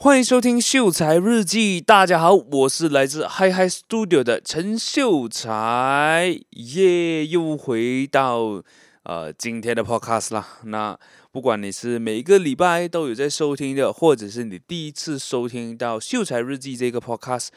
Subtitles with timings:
[0.00, 8.62] 欢迎收听秀才日记，大家好，我是来自 Hi Hi Studio 的陈秀才，耶、又回到
[9.02, 10.46] 呃今天的 Podcast 啦。
[10.62, 10.96] 那
[11.32, 17.48] 不管你是每一个礼拜都有在收听的，或者是你第一次收听到秀才日记这个 Podcast。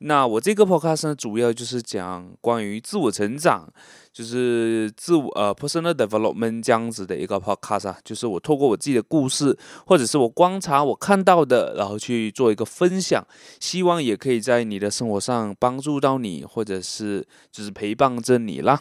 [0.00, 3.68] 那我这个 podcast 呢，主要就是讲关于自我成长，
[4.12, 13.26] 就是自我呃 personal development 这样子的一个 podcast 啊，就是我透过我自己的故事，或者是我观察我看到的，然后去做一个分享，
[13.58, 18.80] 希望也可以在你的生活上帮助到你，或者是就是陪伴着你啦。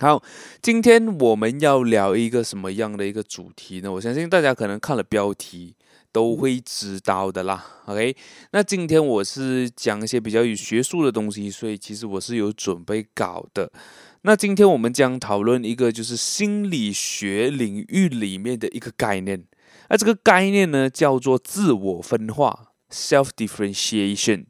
[0.00, 0.20] 好，
[0.60, 3.92] 今天我们要聊一个什么样的一个主题呢？
[3.92, 5.76] 我相信大家可能看了标题。
[6.12, 8.16] 都会知道的啦，OK。
[8.50, 13.70] 那今天我是讲一些比较有学术的东西，所以其实我是有准备稿的。
[14.22, 19.44] 那今天我们将讨论一个就是心理学领域里面的一个概念，
[19.88, 24.46] 那这个概念呢叫做自我分化 （self-differentiation）。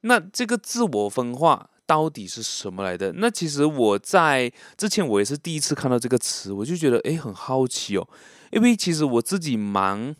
[0.00, 3.12] 那这个自我分化到底是什么来的？
[3.16, 8.08] 那其实我在之前我也是第一次看到这个词，我就觉得诶很好奇哦，
[8.50, 10.16] 因为其实我自己蛮。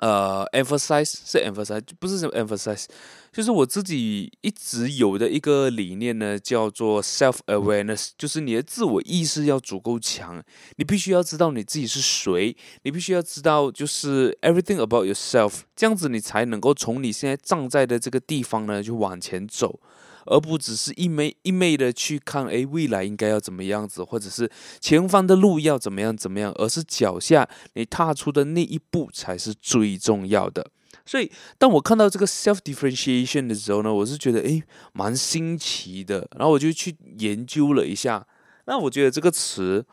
[0.00, 2.86] 呃，emphasize 是 emphasize，不是什么 emphasize，
[3.30, 10.42] 就是我自己一直有的一个理念呢，叫做 self awareness，就是你的自我意识要足够强，
[10.76, 19.78] 你必须要知道你自己是谁，你必须要知道就是 everything about yourself，这样子你才能够从你现在站在的这个地方呢，就往前走。
[20.26, 30.70] 而不只是一昧一昧的去看，哎，未来应该要怎么样子，或者是前方的路要怎么样怎么样，而是脚下你踏出的那一步才是最重要的。
[31.06, 34.62] 所以，当我看到这个 self differentiation 的时候呢，我是觉得哎，
[34.92, 38.26] 蛮新奇的，然后我就去研究了一下。
[38.66, 39.84] 那我觉得这个词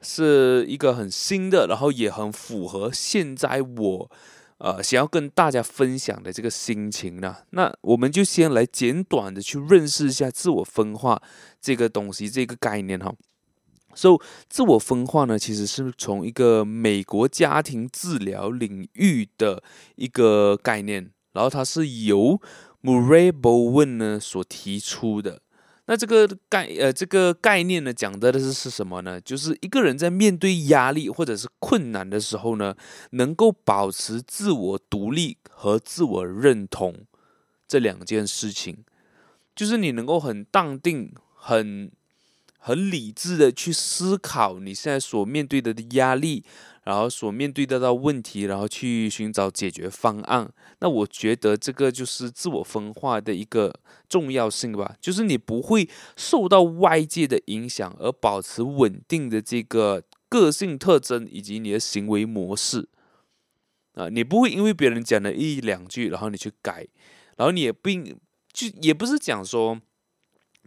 [0.00, 4.10] 是一个很新的，然后也很符合现在我。
[4.62, 11.20] 呃，想要跟大家分享的这个心情呢，那我们就先来简短的去认识一下自我分化
[11.60, 13.12] 这个东西，这个概念哈。
[13.92, 14.18] 所以，
[14.48, 19.64] 自我分化呢，其实是从一个美国家庭治疗领域的
[19.96, 22.40] 一个概念，然后它是由
[22.82, 25.42] Murray Bowen 呢所提出的。
[25.92, 29.20] 那这个概呃这个概念呢，讲的是是什么呢？
[29.20, 32.74] 就是一个人在面对压力或者是困难的时候呢，
[33.10, 36.96] 能够保持自我独立和自我认同
[37.68, 38.78] 这两件事情，
[39.54, 41.92] 就是你能够很淡定、很
[42.56, 46.42] 很理智的去思考你现在所面对的压力。
[46.84, 50.52] 然后所面对得到问题，然后去寻找解决方案。
[50.80, 53.72] 那我觉得这个就是自我分化的一个
[54.08, 62.88] 重要性吧，就是你不会受到外界的影响，而保持稳定的这个个性特征以及你的行为模式。
[63.94, 66.86] 啊，你不会因为别人讲了一两句，然后你去改，
[67.36, 68.18] 然后你也并
[68.52, 69.80] 就也不是讲说。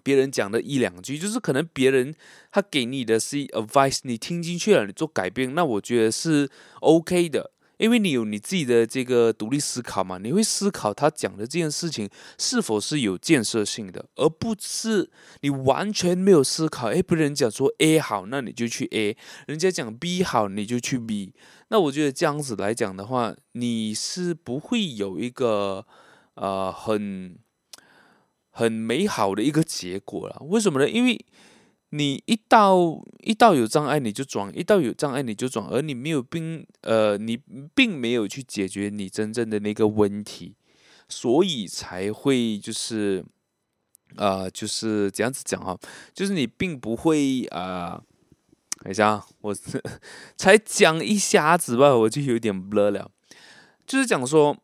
[0.05, 2.13] 别人讲的一两句，就是可能别人
[2.51, 6.47] 他给你的是 advice，你听进去了，你做改变，那我觉得是
[6.81, 12.07] OK 的，因为你有你自己的这个独立思考嘛，你会思考他讲的这件事情
[12.37, 15.09] 是否是有建设性的，而不是
[15.41, 16.89] 你完全没有思考。
[16.89, 19.17] 诶，别人讲说 A 好，那你就去 A；
[19.47, 21.33] 人家讲 B 好，你就去 B。
[21.69, 25.87] 那我觉得这样子来讲的话，你是不会有一个
[26.35, 27.39] 呃很。
[28.57, 30.89] 很美好的一个结果了，为什么呢？
[30.89, 31.19] 因为
[31.89, 37.37] 你一到一到有障碍你就转，一到有障碍你就转，而你没有并呃，你
[37.75, 40.55] 并没有去解决你真正的那个问题，
[41.09, 43.25] 所以才会就是
[44.15, 45.77] 呃，就是这样子讲哈，
[46.13, 48.01] 就是你并不会啊、
[48.79, 49.53] 等一下，我
[50.37, 53.11] 才讲一下子吧，我就有点 blur 了，
[53.85, 54.55] 就是讲说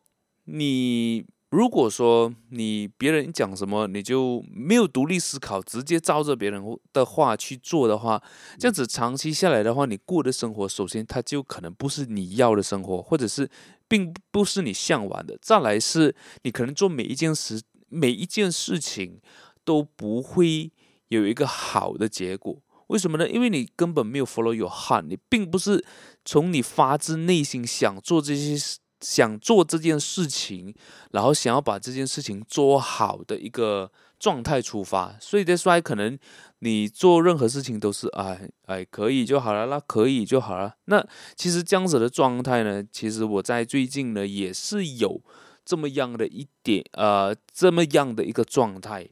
[0.44, 1.26] 你。
[1.52, 6.64] 如果说你别人讲什么，你就没有独立思考，直接照着别人
[6.94, 8.22] 的话去做的话，
[8.58, 13.50] 这样子长期下来的话，你过的生活，首先它就可能不是你要的生活，或者是
[13.86, 15.38] 并不是你向往的。
[15.42, 17.60] 再来是，你可能做每一件事，
[17.90, 19.20] 每一件事情
[19.62, 20.72] 都不会
[21.08, 22.62] 有一个好的结果。
[22.86, 23.28] 为什么呢？
[23.28, 25.84] 因为你根本没有 follow your heart，你并不是
[26.24, 28.78] 从你发自内心想做这些事。
[29.02, 30.74] 想做这件事情，
[31.10, 36.18] 然后想要把这件事情做好的一个状态出发，所以在说可能
[36.60, 40.76] 你做任何事情都是哎哎可以就好了，那可以就好了。
[40.84, 41.04] 那
[41.36, 45.20] 其实这样子的状态呢，其实我在最近呢也是有
[45.64, 49.08] 这么样的一点呃这么样的一个状态，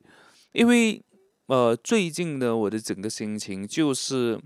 [0.53, 1.03] 因为
[1.47, 4.41] 呃最近呢我的整个心情就是。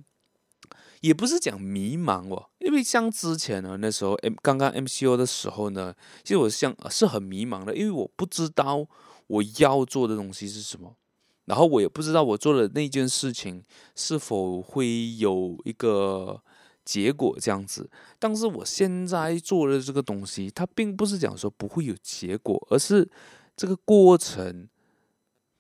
[1.04, 8.86] 也不是讲迷茫哦，因为像之前呢，那时候 M 刚刚 MCO 的时候呢，其实我像是很迷茫的，因为我不知道
[9.26, 10.96] 我要做的东西是什么，
[11.44, 13.62] 然后我也不知道我做的那件事情
[13.94, 16.40] 是否会有一个
[16.86, 17.90] 结果这样子。
[18.18, 23.06] 但是我现在做的这个东西，它并不是讲说不会有结果，而是
[23.54, 24.66] 这个过程，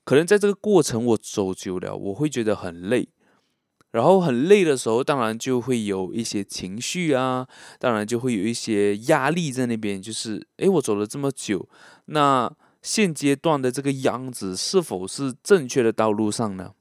[0.06, 3.10] 可能在这个过程我走久了，我会觉得很累。
[3.94, 7.46] 然后很累的时候，当然就会有一些情绪啊，
[7.78, 10.02] 当然就会有一些压力在那边。
[10.02, 11.68] 就是，诶，我走了这么久，
[12.06, 12.52] 那
[12.82, 16.72] 现阶段的这个样子是否是正确的道路上呢？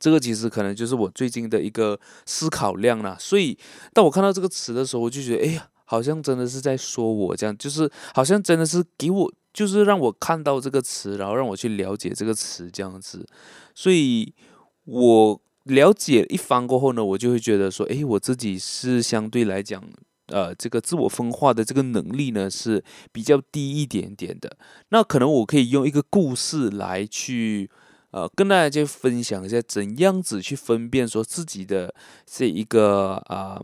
[0.00, 3.16] 这个其实可能就是我最近的一个思考量啦。
[3.20, 3.56] 所以，
[3.92, 13.24] 当我看到这个词的时候，我就觉得，哎呀，好像真的是在说我这样，就是好像真的是给我，就是让我看到这个词，然后让我去了解这个词这样子。
[13.72, 14.34] 所以，
[14.82, 15.40] 我。
[15.68, 19.82] 了解一番过后呢，我就会觉得说，诶，我自己是相对来讲，
[20.26, 22.82] 呃，这个自我分化的这个能力呢是
[23.12, 24.56] 比较低一点点的。
[24.88, 27.70] 那可能我可以用一个故事来去，
[28.10, 31.94] 呃，跟大家就分享一下，怎样子去分辨说自己的
[32.24, 33.62] 这一个啊、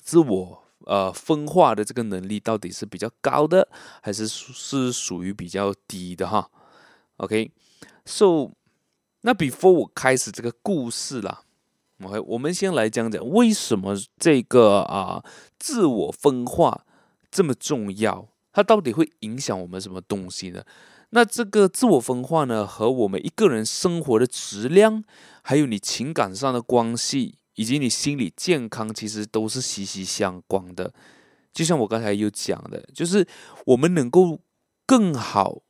[0.00, 3.68] 自我呃分化的这个能力到底是比较高的，
[4.00, 6.48] 还是是属于比较低的哈
[7.16, 8.52] ？OK，so。
[9.22, 11.42] 那 before 我开始这个故事啦
[12.02, 15.22] ，OK，我们先来讲讲为什么这个啊
[15.58, 16.86] 自我分化
[17.30, 20.64] 这么重要，它到底会影响我们什么东西呢？
[21.10, 25.04] 那这个自我分化呢，和我们一个人生活的质量，
[25.42, 30.94] 还有你情感上的关系，以及你心理健康，其实都是息息相关的。
[31.52, 33.26] 就像我刚才有讲的，就是
[33.66, 34.38] 我们能够
[34.86, 35.60] 更好。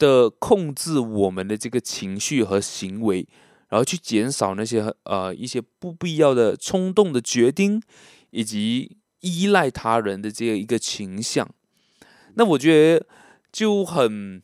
[0.00, 3.28] 的控制我们的这个情绪和行为，
[3.68, 7.80] 然后去减少那些呃一些不必要的冲动的决定，
[8.30, 11.48] 以及依赖他人的这样一个倾向。
[12.34, 13.06] 那我觉得
[13.52, 14.42] 就很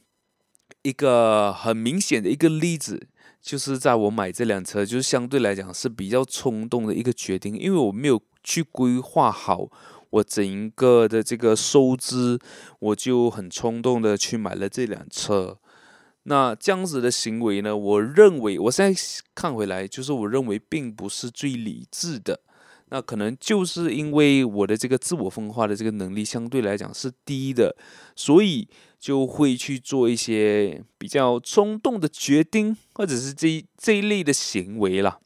[0.83, 3.09] 一个很明显的一个例子，
[3.41, 9.71] 就是在我买这辆车，就是相对来讲是比较冲动的一个决定，因为我没有去规划好。
[10.11, 12.39] 我整个的这个收支，
[12.79, 15.59] 我就很冲动的去买了这辆车。
[16.29, 19.01] 那这样子的行为呢，我认为我现在
[19.35, 22.41] 看回来，就是我认为并不是最理智的。
[22.89, 27.77] 那可能就是因为我的这个自我分化的这个能力相对来讲是低的，
[28.15, 28.69] 所以
[28.99, 35.19] 就会去做一些比较冲动的决定，或者是这这一类的行为啦。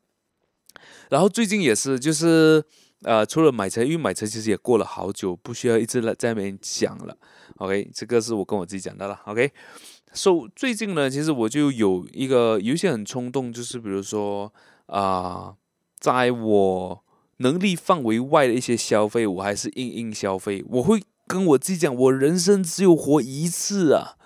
[1.11, 2.65] 然后最近也是，就是。
[3.03, 7.17] 呃，除了买车，因为买车其实也过了好久，不需要一直来在那边讲了。
[7.57, 9.19] OK，这个是我跟我自己讲的了。
[9.25, 14.53] OK，so 最近呢，其实我就有一个有一些很冲动，就是比如说
[14.87, 15.55] 啊、
[15.99, 17.05] 在我
[17.39, 20.63] 能力范围外的一些消费，我还是硬硬消费。
[20.69, 24.17] 我会跟我自己讲，我人生只有活一次啊。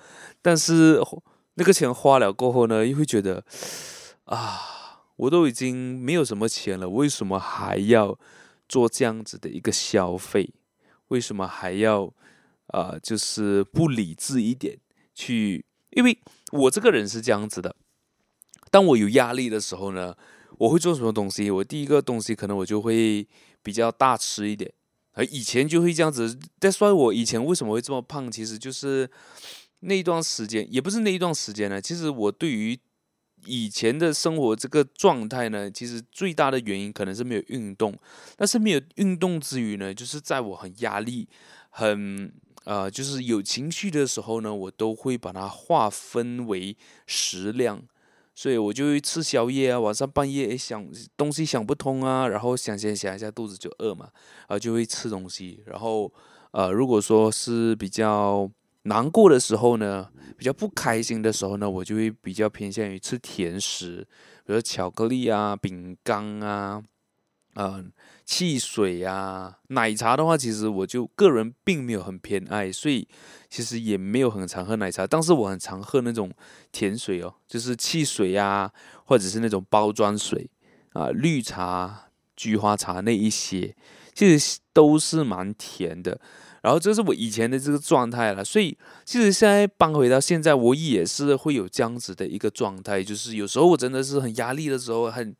[0.43, 1.01] 但是
[1.55, 3.45] 那个钱花了过后呢，又会觉得
[4.25, 8.19] 啊，我都已经没有什么钱了，为什么还要？
[8.69, 10.55] 做这样子的一个消费，
[11.09, 12.13] 为什么还要、
[12.69, 12.99] 呃？
[13.01, 14.79] 就是不理智一点
[15.15, 15.65] 去？
[15.91, 16.19] 因为
[16.53, 17.77] 我这个人是这样子的，
[18.71, 20.17] 当我有压力的时候呢，
[20.59, 21.51] 我会做什么东西？
[21.51, 23.27] 我第一个东西可能我就会
[23.63, 24.73] 比较大吃一点。
[25.17, 26.37] 而以前就会这样子。
[26.59, 28.29] 再说我以前为什么会这么胖？
[28.29, 29.09] 其实就是
[29.79, 31.81] 那一段时间，也不是那一段时间呢。
[31.81, 32.77] 其实我对于
[33.47, 37.97] 以前的生活这个状态呢，其实最大的原因可能是没有运动。
[38.37, 41.29] 但是没有运动之余呢，就是在我很压力、
[41.71, 42.33] 很
[42.65, 47.83] 呃，就是有情绪的时候呢，我都会把它划分为食量。
[48.37, 50.85] 所以我就会吃宵夜啊，晚上半夜想
[51.17, 54.09] 东西想不通啊，然后想想想一下肚子就饿嘛，
[54.49, 55.63] 然后就会吃东西。
[55.67, 56.13] 然后
[56.51, 58.51] 呃，如果说是比较
[58.85, 64.07] 难过的时候呢，比较不开心的时候呢，我就会比较偏向于吃甜食，
[64.47, 66.83] 比如巧克力啊、饼干啊、
[67.57, 67.91] 嗯、
[68.25, 73.09] 汽水啊、奶茶的话，其实我就个人并没有很偏爱，所以
[73.49, 76.31] 其实也没有很常喝奶茶，但是我很常喝那种
[76.71, 78.71] 甜水哦，就是汽水啊，
[79.07, 80.51] 或者是那种包装水
[80.93, 83.75] 啊、呃，绿茶、菊花茶那一些，
[84.13, 86.21] 其实都是蛮甜的。
[86.65, 95.37] 然后这是我以前的这个状态了，所以其实现在搬回到现在，我也是会有这样子的一个状态，就是有时候我真的是很压力的时候，很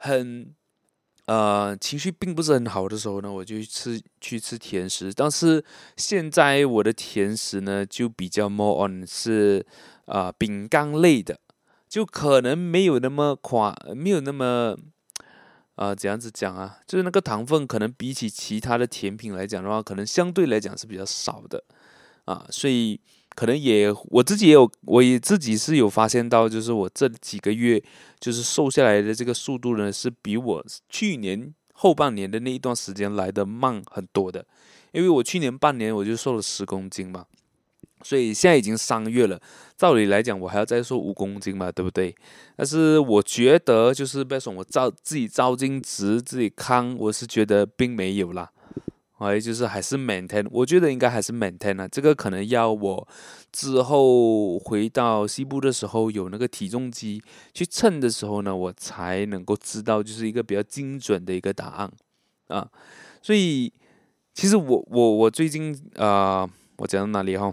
[0.00, 0.54] 很
[1.24, 5.10] 呃情绪并不是很好的时候呢，我就吃去吃甜食。
[5.14, 5.64] 但是
[5.96, 9.64] 现在我的甜食呢，就比较 more on 是
[10.04, 11.40] 啊、呃、饼干类的，
[11.88, 14.76] 就可能没有那么夸，没有那么
[15.76, 16.78] 呃，怎样子讲啊？
[16.86, 21.64] 就是那个糖分可能比起其他的甜品来讲的话，可能相对来讲是比较少的
[22.26, 23.00] 啊，所以
[23.34, 27.82] 可能也我自己也有，我也自己是有发现到，就是我这几个月
[28.18, 34.44] 就是瘦下来的这个速度呢，是比我去年后半年的那一段时间来的慢很多的，
[34.92, 37.24] 因为我去年半年我就瘦了十公斤嘛。
[38.02, 39.40] 所以现在已经三月了，
[39.76, 42.14] 照理来讲我还要再瘦五公斤嘛，对不对？
[42.56, 48.50] 但是我觉得就是别说我照自己照镜子自己看，我是觉得并没有啦，
[49.18, 51.86] 哎，就是还是 maintain，我觉得应该还是 maintain 啊。
[51.86, 53.08] 这个可能要我
[53.52, 61.92] 之后回到西部的时候有那个体重机去称的时候呢，我才能够知道就是一个比较精准的一个答案
[62.48, 62.66] 啊。
[63.20, 63.70] 所以
[64.32, 67.52] 其实我我我最近啊、我讲到哪里哈？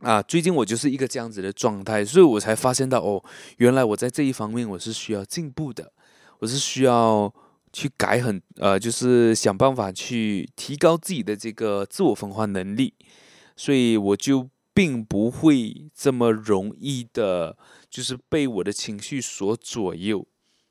[0.00, 3.24] 啊，最近我就是一个这样子的状态，所以我才发现到哦，
[3.56, 5.92] 原来我在这一方面我是需要进步的，
[6.40, 7.32] 我是需要
[7.72, 12.92] 去改很呃，就是想办法去提高自己的这个自我分化能力，
[13.56, 17.56] 所以我就并不会这么容易的，
[17.88, 20.26] 就是被我的情绪所左右。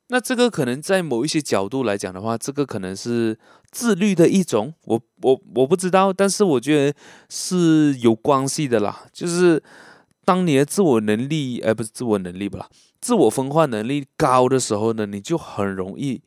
[0.07, 3.37] 那这个可能在某一些角度来讲的话，这个可能是
[3.71, 6.97] 自律的一种，我我我不知道，但是我觉得
[7.27, 9.07] 是有关系的啦。
[9.11, 9.61] 就是
[10.23, 12.69] 当你的自我能力，而、不是自我能力不啦，
[13.01, 16.21] 自我分化能力高的时候呢，你就很容易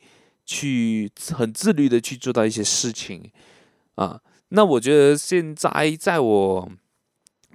[0.45, 3.31] 去很自律的去做到一些事情
[3.95, 4.21] 啊。
[4.49, 6.69] 那我觉得现在在我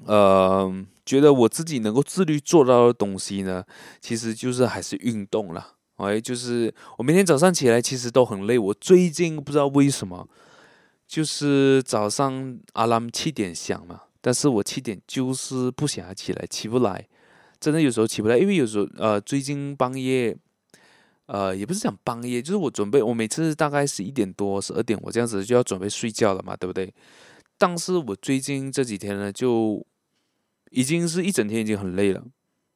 [0.06, 0.72] 呃
[1.06, 3.65] 觉得我自己能够自律做到的东西呢，
[4.00, 5.74] 其实就是还是运动啦。
[6.05, 8.57] 哎，就是我每天早上起来其实都很累。
[8.57, 10.27] 我最近不知道为什么，
[11.07, 17.07] 就是早上阿拉姆七点响嘛，但是我七点就是不想起来，起不来，
[17.60, 20.36] 真的有时候起不来，因为有时候呃，最近半夜，
[21.25, 26.93] 呃，也不是讲半夜，就是我准备，我每次大概十一点多、十二点，我这样子就要准备睡觉了嘛，对不对？
[27.57, 29.86] 但是我最近这几天呢，就
[30.72, 32.24] 已经是一整天已经很累了。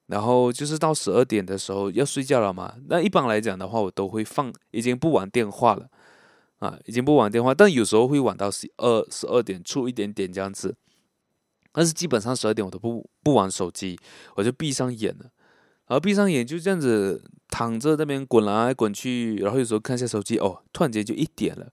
[0.08, 5.90] 然后就是到十二点的时候要睡觉了嘛，那一般来讲的话，我都会放，已经不玩电话了，
[6.60, 10.76] 啊，已经不玩电话，但有时候会玩到十二十二点出一点点这样子，
[11.74, 14.00] 但是基本上十二点我都不不玩手机，
[14.36, 15.26] 我就闭上眼了，
[15.88, 21.70] 然后闭上眼就这样子躺着那边滚来滚去，然后有时候看一下手机，哦，突然间就一点了，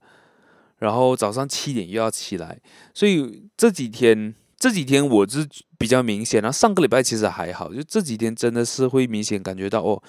[0.79, 2.59] 然后早上七点又要起来，
[2.93, 4.35] 所以这几天。
[4.57, 5.47] 这几天我是
[5.77, 10.01] 比较明显，然后上个礼拜其实还好，就这几天真的是会明显感觉到哦，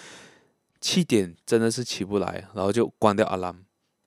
[0.81, 3.57] 七点真的是起不来，然后就关掉 alarm，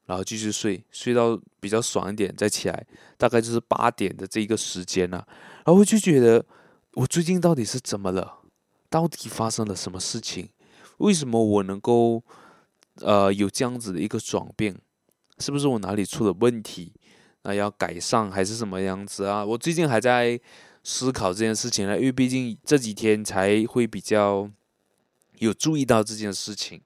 [0.06, 2.86] 然后继续睡，睡到比较爽一点再起来，
[3.18, 5.26] 大概就是八点的这一个时间啊，
[5.66, 6.46] 然后我就觉得
[6.94, 8.40] 我最近到底是怎么了？
[8.90, 10.50] 到底发生了什么事情？
[10.98, 12.24] 为什么我能够
[13.02, 14.76] 呃有这样子的一个转变？
[15.38, 16.94] 是不是我哪里出了问题？
[17.50, 19.44] 那要改善还是什么样子啊？
[19.44, 20.40] 我最近还在
[20.84, 24.48] 思考这件事情呢，因为毕竟这几天才会比较
[25.40, 26.80] 有注意到这件事情，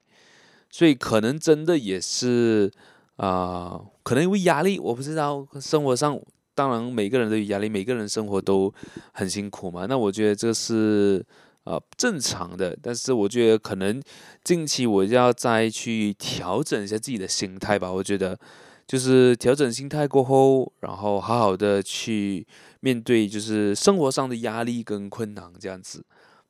[0.70, 2.72] 所以可能真的也是
[3.16, 5.46] 啊、可能因为压力，我不知道。
[5.60, 6.18] 生活上
[6.54, 8.72] 当然每个人都有压力，每个人生活都
[9.12, 9.84] 很辛苦嘛。
[9.86, 11.22] 那我觉得这是
[11.64, 14.02] 啊、正常的，但是我觉得可能
[14.42, 17.92] 近期我要再去调整一下自己的心态吧。
[17.92, 18.38] 我觉得。
[18.86, 22.46] 就是调整心态过后，然后好好的去
[22.80, 26.04] 面对，就是生活上的压力跟困难这样子。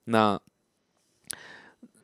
[0.05, 0.41] 那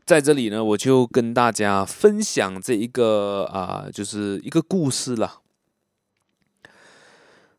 [0.07, 5.41] 在这里呢，我就跟大家分享这一个啊、就是一个故事啦。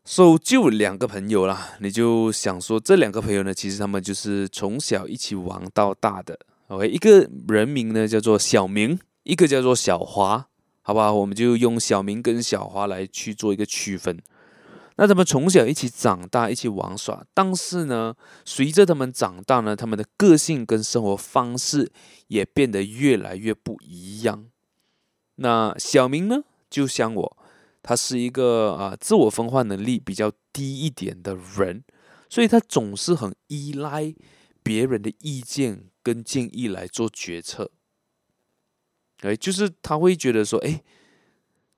[0.04, 6.38] So, 就两个朋友啦，你就想说这两个朋友呢，其实他们就是从小一起玩到大的。
[6.66, 10.48] OK，一个人名呢叫做小明，一个叫做小华。
[10.82, 14.18] 好吧，我们就用小明跟小华来去做一个区分。
[14.96, 21.90] 那他们从小一起长大，一起玩耍，但是呢，随着他们长大呢，他们的个性跟生活方式
[22.26, 24.46] 也变得越来越不一样。
[25.36, 27.36] 那小明呢，就像我，
[27.82, 31.82] 他是一个啊自我分化能力比较低一点的人，
[32.28, 34.14] 所以他总是很依赖
[34.62, 37.70] 别人的意见跟建议来做决策。
[39.22, 40.82] 哎，就是他会觉得说，哎，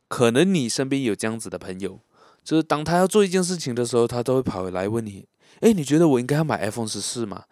[0.09, 2.01] 可能你身边有这样子的朋友，
[2.43, 5.27] 就是当他要做一件事情的时候，他都会跑回来问你，
[5.61, 7.45] 哎，你觉得我应该要买 iPhone 十四吗？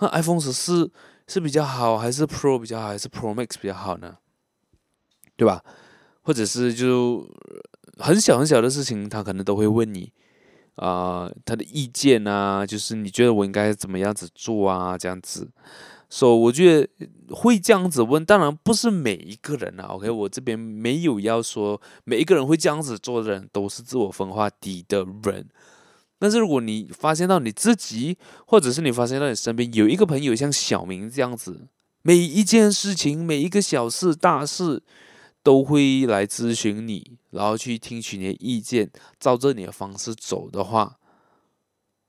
[0.00, 0.90] 那 iPhone 十四
[1.26, 4.18] 是比较好，还是 Pro 比较好，还是 Pro Max 比较好呢？
[5.36, 5.62] 对吧？
[6.22, 7.28] 或者是就
[7.98, 10.12] 很小很小的事情，他可能都会问你
[10.76, 15.48] 啊，他的意见啊，就是你觉得我应该怎么样子做啊，这样子。
[16.08, 16.88] 所以我觉得
[17.34, 19.86] 会这样子问，当然不是每一个人啊。
[19.88, 25.48] OK，我这边没有要说每一个人会这样子做的人都是自我分化低的人。
[26.18, 31.68] 但是如果你发现到你自己，或者是你发现到你身边有一个朋友像小明这样子，
[32.02, 34.82] 每一件事情、每一个小事、大事
[35.42, 40.96] 都会来咨询你，然后去听取你的意见，照着你的方式走的话。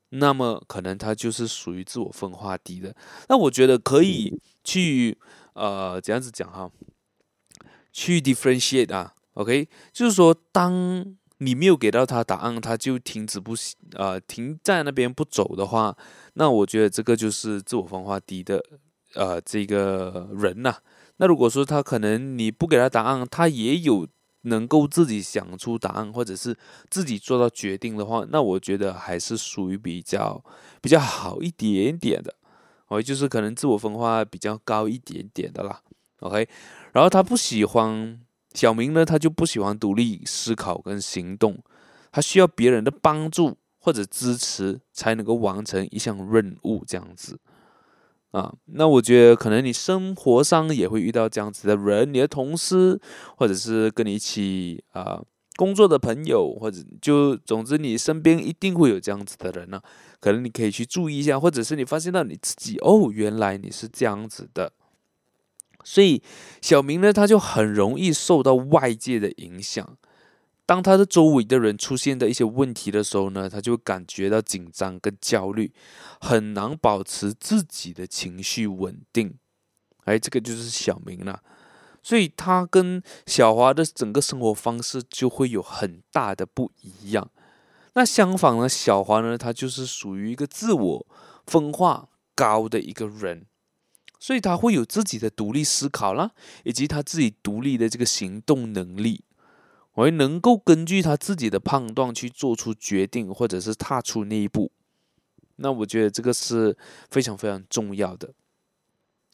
[0.10, 2.96] 那么可能他就是属于自我分化低的。
[3.28, 5.18] 那我觉得可以去
[5.54, 6.72] 呃，怎样子讲哈，
[7.92, 13.54] 去 differentiate 啊，OK，就是说，当你没有给到他答案，他就停止不
[13.94, 15.98] 呃停在那边不走的话，
[16.34, 18.64] 那我觉得这个就是自我分化低的
[19.16, 20.80] 呃这个人呐、啊。
[21.18, 24.08] 那如果说他可能你不给他答案，他也有。
[24.48, 26.58] 能够自己想出答案，或者是
[26.90, 30.44] 自己做到决定的话，那我觉得还是属于比较
[30.82, 32.34] 比较好一点点的。
[32.88, 35.82] 哦，就是可能自我分化比较高一点点的啦。
[36.22, 36.48] OK，
[36.94, 38.20] 然后他不喜欢
[38.54, 41.62] 小明呢，他就不喜欢独立思考跟行动，
[42.12, 47.40] 他需要别人的帮助或者支持才能够完成一项任务，这样子。
[48.32, 53.00] 啊，那我觉得可能你生活上也会遇到这样子的人，你的同事，
[53.38, 55.22] 或者是跟你一起啊
[55.56, 59.82] 工作的朋友，或者就总之你身边一定会有这样子的人呢、
[60.20, 64.74] 可能你可以去注意一下，或者是你发现到你自己哦，原来你是这样子的。
[65.84, 66.22] 所以
[66.62, 69.98] 小明呢，他就很容易受到外界的影响。
[70.68, 75.74] 当他的周围的人出现的一些问题的时候呢，他就感觉到紧张跟焦虑，
[76.20, 79.34] 很难保持自己的情绪稳定。
[80.04, 81.42] 哎，这个就是小明了，
[82.04, 87.32] 所以他跟小华的整个生活方式就会有很大的不一样。
[87.94, 91.08] 那相反呢，小华呢，他就是属于一个自我
[91.46, 93.46] 分化高的一个人，
[94.20, 96.32] 所以他会有自己的独立思考啦，
[96.66, 99.24] 以及他自己独立的这个行动能力。
[99.98, 104.72] 我能够根据他自己的判断去做出决定，或者是踏出那一步，
[105.56, 106.78] 那我觉得这个是
[107.10, 108.32] 非常非常重要的。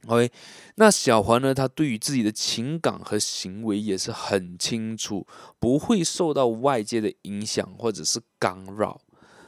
[0.08, 0.32] OK，
[0.76, 5.28] 那小黄呢，他对于自己的情感和行为也是很清楚，
[5.60, 9.02] 不会受到外界的影响或者是干扰。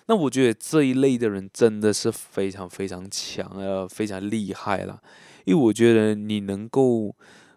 [0.08, 5.02] 那我觉得这一类的人真的是非常非常强，呃，非常厉害了。
[5.46, 7.16] 因为我觉得你能够。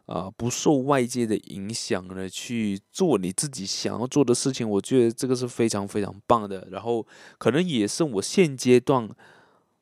[0.08, 6.66] 啊，不受外界的影响呢，去做你自己想要做的事情，我觉得这个是非常非常棒的。
[6.70, 9.06] 然后，可能也是我现阶段，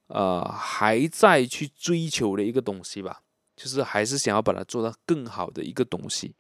[0.09, 3.21] 呃，还在去追求的一个东西吧，
[3.55, 6.35] 就是还是想要把它做到更好的一个东西。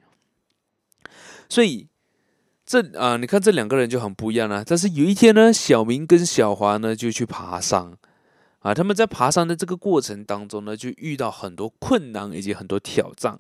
[1.49, 1.87] 所以，
[2.67, 4.65] 这啊、你看这两个人就很不一样了。
[4.65, 7.97] 但是有一天呢，小明跟小华呢就去爬山，
[8.59, 13.39] 啊，他们在爬山的这个过程当中呢，就遇到很多困难以及很多挑战。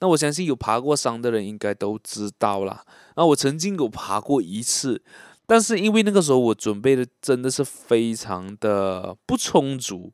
[0.00, 2.84] 那我相信有爬过山的人应该都知道啦。
[3.16, 5.02] 那我曾经有爬过一次，
[5.46, 10.12] 但是因为那个时候我准备的真的是非常的不充足，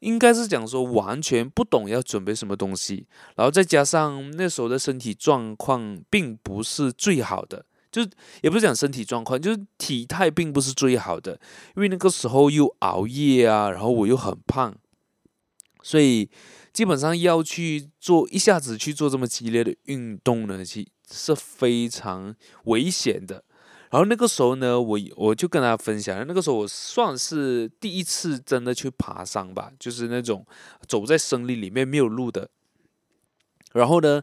[0.00, 8.02] 应该是讲说完全不懂要准备什么东西，然后再加上那时候的身体状况并不是最好的，就
[8.42, 11.40] 也不是讲身体状况，就是体态并不是最好的，
[11.74, 14.76] 因为那个时候又熬夜啊，然后我又很胖，
[15.82, 16.28] 所以。
[16.72, 23.44] 基本上要去做一下子去做这么激烈的运动呢，其是非常危险的。
[23.90, 30.46] 然后那个时候呢，我我就跟大家分享，那个时候我算是第一次真的去爬山吧，就是那种
[30.86, 32.48] 走在森林里面没有路的。
[33.72, 34.22] 然后呢，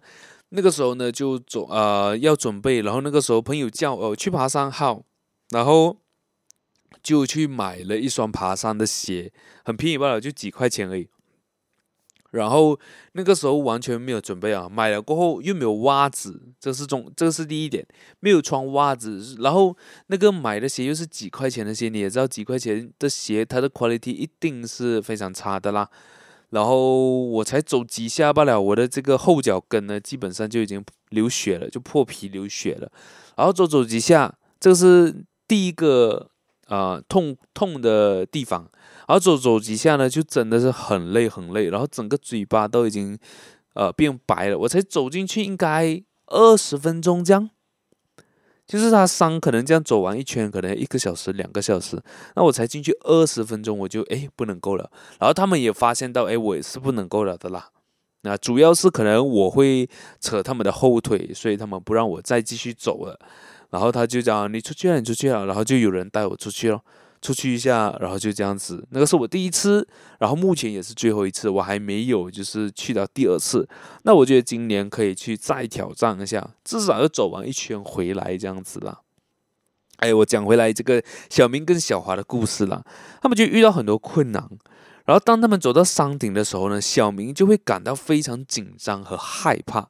[0.50, 5.04] 那个时候呢就走呃要准备，然后那个时候朋友叫我去爬山好，
[5.50, 5.98] 然后
[7.04, 9.34] 就去买了一双爬山的鞋，
[9.66, 11.10] 很便宜罢了，就几块钱而已。
[12.32, 12.78] 然后
[13.14, 17.88] 那个时候完全没有准备啊，买了过后又没有袜子，这是中，这是第一点，
[18.20, 19.38] 没有穿袜子。
[19.40, 19.76] 然后
[20.08, 25.90] 那个买的鞋又是几块钱的鞋，你也知道几块钱的鞋，它的 quality 一定是非常差的啦。
[26.50, 32.92] 然后我才走几下罢了，我的这个后脚跟呢，基本上就已经流血了，就破皮流血了。
[33.36, 36.30] 然后走走几下，这是第一个
[36.68, 38.70] 啊、痛痛的地方。
[39.08, 43.18] 然后走走几下呢，就真的是很累很累，然后整个嘴巴都已经
[43.74, 44.60] 呃变白了。
[44.60, 47.50] 我才走进去，应该二十分钟这样，
[48.68, 52.04] 就是他山可能这样走完一圈，可能一个小时两个小时。
[52.36, 54.92] 那我才进去二十分钟，我就哎不能够了。
[55.20, 57.70] 然后他们也发现到，哎我也是不能够了的啦。
[58.24, 59.90] 那主要是可能我会
[60.20, 63.18] 扯他们的后腿，所以他们不让我再继续走了。
[63.70, 66.82] 然后他就讲你出去了，你出去了，然后就有人带我出去了。
[67.22, 68.86] 出去一下，然后就这样子。
[68.92, 69.88] 那个是我第一次，
[70.20, 73.68] 然后目前也是最后一次，我还没有就是去到第二次。
[74.04, 79.02] 那我觉得今年可以去再挑战一下，至少要走完一圈回来这样子啦。
[79.98, 82.84] 哎，我讲回来这个小明跟小华的故事啦，
[83.22, 84.48] 他们就遇到很多困难。
[85.06, 89.90] 然后当他们走到山顶的时候呢，小明就会感到非常紧张和害怕。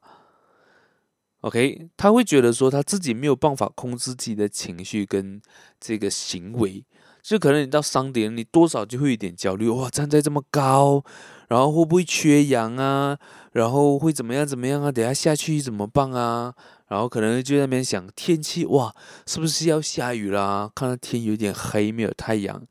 [1.41, 5.41] OK，他会觉得说他自己没有办法控制自己的情绪跟
[5.79, 6.83] 这个行为，
[7.27, 9.67] 就可能你到山顶，你多少就会有点焦虑。
[9.67, 11.03] 哇，站在这么高，
[11.49, 13.19] 然后会不会缺氧啊？
[13.51, 14.89] 然后会怎么样怎么样啊？
[14.89, 16.55] 等下下去怎么办啊？
[16.87, 20.71] 然后可能就在那边想天气，哇，是不是要下雨啦？
[20.73, 22.65] 看到天有点黑，没有太阳，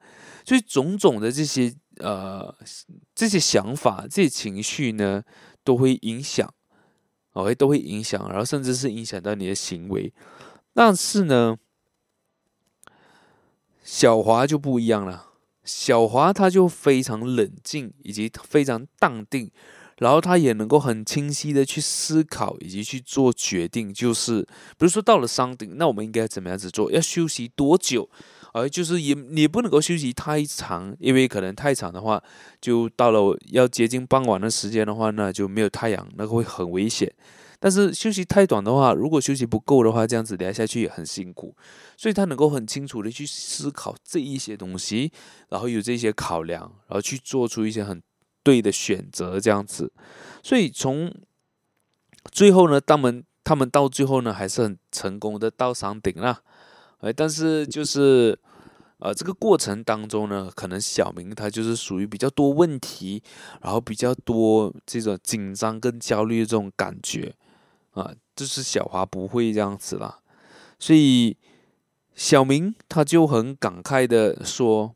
[0.46, 2.56] 所以种种的这些呃
[3.14, 5.22] 这些想法、这些情绪呢，
[5.62, 6.50] 都会影响。
[7.34, 10.10] 哦都会影响，然后甚至是影响到你的行为。
[10.72, 11.54] 但是呢，
[13.86, 15.26] 小华就不一样了。
[15.62, 19.48] 小华他就非常冷静，以及非常淡定，
[19.98, 23.94] 然后他也能够很清晰的去思考，以及去做决定。
[23.94, 24.42] 就是
[24.76, 26.90] 比如说到了山顶，那我们应该怎么样子做？
[26.90, 28.10] 要休息多久？
[28.52, 32.20] 而就是也也不能够休息太长，因为可能太长的话，
[32.60, 37.12] 就到了要接近傍晚的时间的话，那就没有太阳，那个会很危险。
[37.58, 41.54] 但是休息太短的话，如果休息不够的话，这样子聊下下去也很辛苦。
[41.96, 45.12] 所以他能够很清楚的去思考这一些东西，
[45.48, 48.02] 然后有这些考量，然后去做出一些很
[48.42, 49.92] 对的选择，这样子。
[50.42, 51.12] 所以从
[52.32, 56.42] 最后呢，他们他们到最后呢，还是很成功的到山顶了。
[56.98, 58.38] 哎，但是就是，
[58.98, 63.22] 呃，这个过程当中呢，可能小明他就是属于比较多问题，
[63.60, 67.34] 然后比较多这种紧张跟焦虑的这种感觉，
[67.96, 70.20] 啊，就是小华不会这样子啦，
[70.78, 71.36] 所以
[72.14, 74.94] 小明他就很感慨的说：“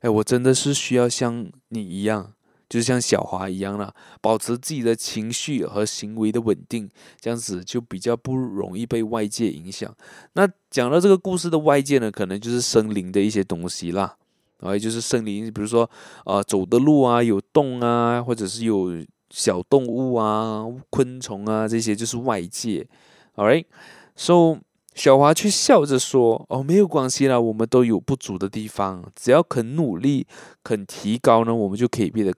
[0.00, 2.32] 哎，我真的是需要像你一样。”
[2.72, 6.88] 就像小华一样了，保持自己的情绪和行为的稳定，
[7.20, 9.94] 这样子就比较不容易被外界影响。
[10.32, 14.16] 那讲到这个故事的外界呢，可能就是森林的一些东西啦，
[14.60, 15.84] 啊，就是森林，比如说
[16.24, 22.86] 啊、呃，走的路啊，有洞啊，或者是有小动物啊、昆虫啊，这些就是外界。
[23.34, 24.60] All right，so。
[24.94, 30.26] 小华却笑着说：“哦，没有关系啦，我们都有不足的地方，只要肯努力、
[30.62, 32.34] 肯提高呢，我们就可以变得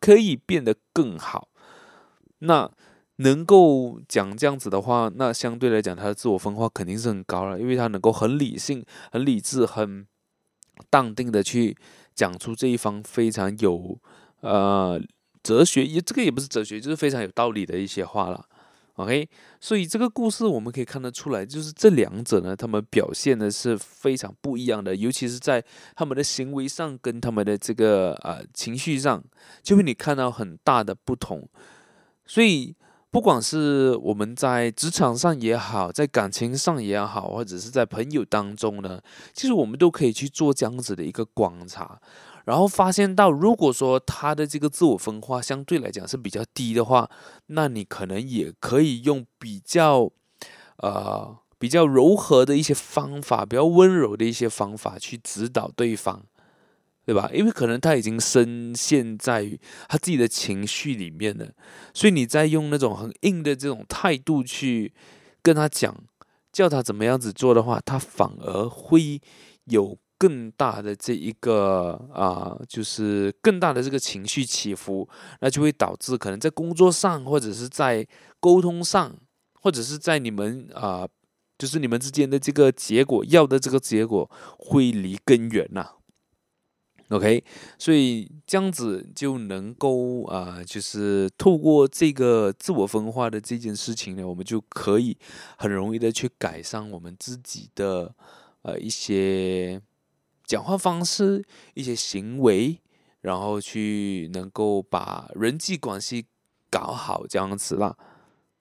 [0.00, 1.48] 可以变得更好。
[2.38, 2.70] 那
[3.16, 8.82] 能够讲这样子的话，那相对来讲，他的自我分化肯定是很高了，因为他能够很理性、
[9.12, 10.06] 很理智、很
[10.88, 11.76] 淡定的去
[12.14, 13.98] 讲出这一方非常有
[14.40, 14.98] 呃
[15.48, 18.44] 哲学，也这个也不是哲学，就是非常有道理的一些话了。”
[18.96, 19.26] OK，
[19.60, 25.64] 所以这个故事我们可以看得出来，就是这两者呢，他们表现的是非常不一样的，尤其是在
[25.96, 29.24] 他们的行为上跟他们的这个呃情绪上，
[29.62, 31.48] 就会你看到很大的不同。
[32.26, 32.74] 所以
[33.10, 39.00] 不管是我们在职场上也好，在感情上也好，或者是在朋友当中呢，
[39.32, 42.00] 其实我们都可以去做这样子的一个观察。
[42.48, 47.10] 然后发现到，如果说他的这个自我分化相对来讲是比较低的话，
[47.48, 50.10] 那你可能也可以用比较，
[50.78, 56.22] 呃，比较柔和的一些方法，比较温柔的一些方法去指导对方，
[57.04, 57.30] 对吧？
[57.34, 61.52] 因为可能他已经深陷在他自己的情绪里面了，
[61.92, 64.94] 所以你在用那种很硬的这种态度去
[65.42, 65.94] 跟他讲，
[66.50, 69.20] 叫他怎么样子做的话，他反而会
[69.66, 69.98] 有。
[70.18, 75.08] 更大的这一个啊、就是更大的这个情绪起伏，
[75.40, 78.04] 那就会导致可能在工作上，或者是在
[78.40, 79.16] 沟通上，
[79.54, 81.06] 或者是在你们啊、
[81.56, 84.28] 就是你们之间的这个结果，要的这个结果
[84.58, 85.90] 会离更远呐。
[87.10, 87.44] OK，
[87.78, 95.16] 所以这样子就能够啊、就是透过这个自我分化的这件事情呢，我们就可以
[95.56, 98.12] 很容易的去改善我们自己的
[98.62, 99.80] 呃一些。
[100.48, 102.80] 讲话方式、一些行为，
[103.20, 106.24] 然后去能够把人际关系
[106.70, 107.94] 搞好，这样子啦。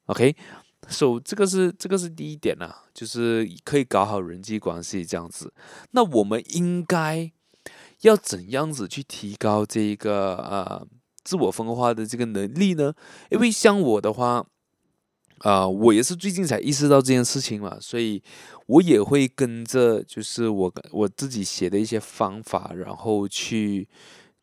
[0.08, 5.54] OK，so 这个是这个是第一点啦，就是可以搞好人际关系这样子。
[5.92, 7.32] 那我们应该
[8.02, 10.86] 要怎样子去提高这一个呃
[11.24, 12.94] 自我分化的这个能力呢？
[13.32, 14.46] 因为像我的话。
[15.40, 18.22] 啊、我也是最近才意识到这件事情嘛，所以
[18.66, 23.88] 我也会跟着，就是我我自己写的一些方法，然后去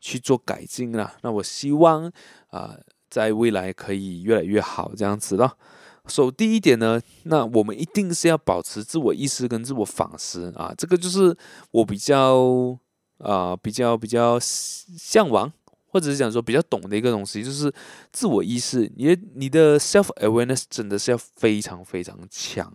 [0.01, 1.15] 去做改进啦。
[1.23, 2.11] 那我希望
[2.49, 2.77] 啊、
[3.11, 5.59] 在未来可以越来越好这样子咯。
[6.07, 11.37] 首、第一点呢，那我们一定是要保持自我意识跟自我反思啊，这个就是
[11.71, 12.79] 我比较
[13.19, 15.51] 啊、比较比较向往，
[15.95, 17.73] 或者是讲说比较懂的一个东西，就是
[18.13, 18.91] 自我意识。
[18.97, 22.75] 你你的 self awareness 真的是要非常非常强。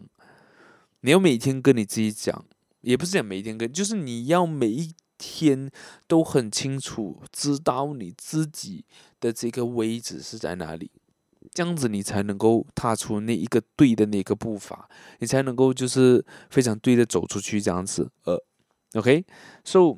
[1.01, 2.45] 你要每天跟你自己讲，
[2.79, 5.69] 也不是讲每天跟，就是你要每一天
[6.07, 8.85] 都很清楚知道你自己
[9.19, 10.89] 的这个位置是在哪里。
[11.53, 14.87] 这样子你才能够踏出那一个对的那个步伐，
[15.19, 18.09] 你才能够就是非常对的走出去这样子。
[18.23, 18.41] 呃
[18.93, 19.97] ，OK，So，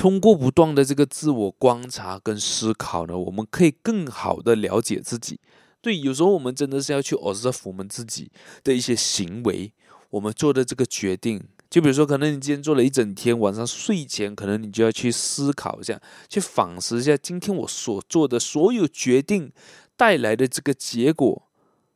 [0.00, 5.38] 通过不断的这个自我观察跟思考呢，我们可以更好的了解自己。
[5.82, 8.32] 对，有时候我们真的是要去 observe 我们自己
[8.64, 9.70] 的一些行为，
[10.08, 11.38] 我们做的这个决定。
[11.68, 19.52] 就比如说，可能你今天做了一整天，晚上睡前，可能你就要去思考一下，去反思一下今天我所做的所有决定。
[19.98, 21.42] 带来的这个结果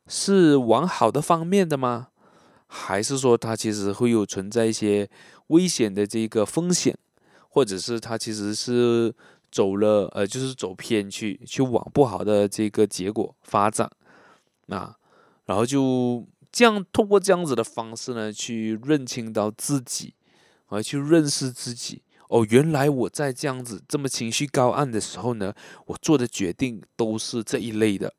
[0.07, 2.09] 是往好的方面的吗？
[2.67, 5.09] 还是说它其实会有存在一些
[5.47, 6.95] 危险的这个风险，
[7.55, 9.15] 或者是他其实是
[9.49, 13.89] 走了呃，就是走偏去，去往不好的这个结果发展
[14.67, 14.97] 啊？
[15.45, 20.15] 然后就这样通过这样子的方式呢，去认清到自己，
[20.67, 22.01] 而去认识自己。
[22.27, 25.53] 哦，原来我在这样子这么情绪高昂的时候呢，
[25.85, 28.13] 我做的决定都是这一类的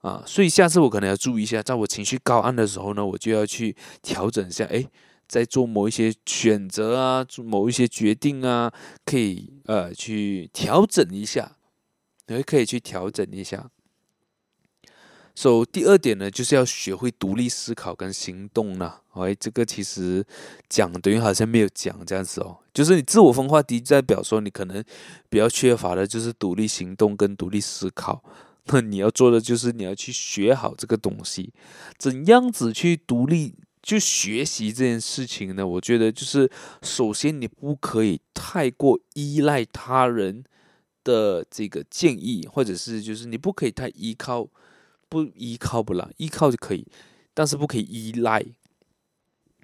[0.00, 4.88] 啊，所以下次我可能要注意一下，在我情绪高昂的时候呢，我就要去调整一下，诶，
[5.28, 8.72] 在做某一些选择啊，做某一些决定啊，
[9.04, 11.56] 可以呃去调整一下，
[12.26, 13.70] 也可以去调整一下。
[15.34, 19.02] 所、so, 第二点呢，就是要学会独立思考跟行动了。
[19.12, 20.26] 哎，这个其实
[20.68, 22.58] 讲等于好像没有讲这样子哦。
[22.74, 24.82] 就是你自我分化，的代表说你可能
[25.28, 28.20] 比较缺乏的就是独立行动跟独立思考。
[28.64, 31.52] 那你要做的就是你要去学好这个东西，
[31.96, 33.54] 怎样子去独立
[33.88, 35.66] 就学习这件事情呢？
[35.66, 36.50] 我觉得就是
[36.82, 40.44] 首先你不可以太过依赖他人
[41.02, 44.48] 的这个建议，或者是就是你不可以太依靠。
[45.10, 46.86] 不依靠不了，依靠就可以，
[47.32, 48.44] 但是不可以依赖。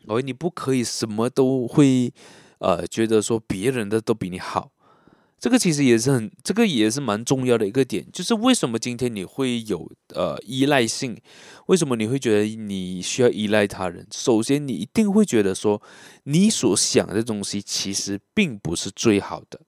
[0.06, 2.10] 哦，你不可以什么都会，
[2.60, 4.72] 呃，觉得说别人的都比你好。
[5.38, 11.20] 这个其实也是很，这个也是蛮重要的一个点，就是为什么今天你会有呃依赖性？
[11.66, 14.06] 为什么你会觉得你需要依赖他人？
[14.10, 15.82] 首先，你一定会觉得说，
[16.24, 19.60] 你所想的东西其实并不是最好的。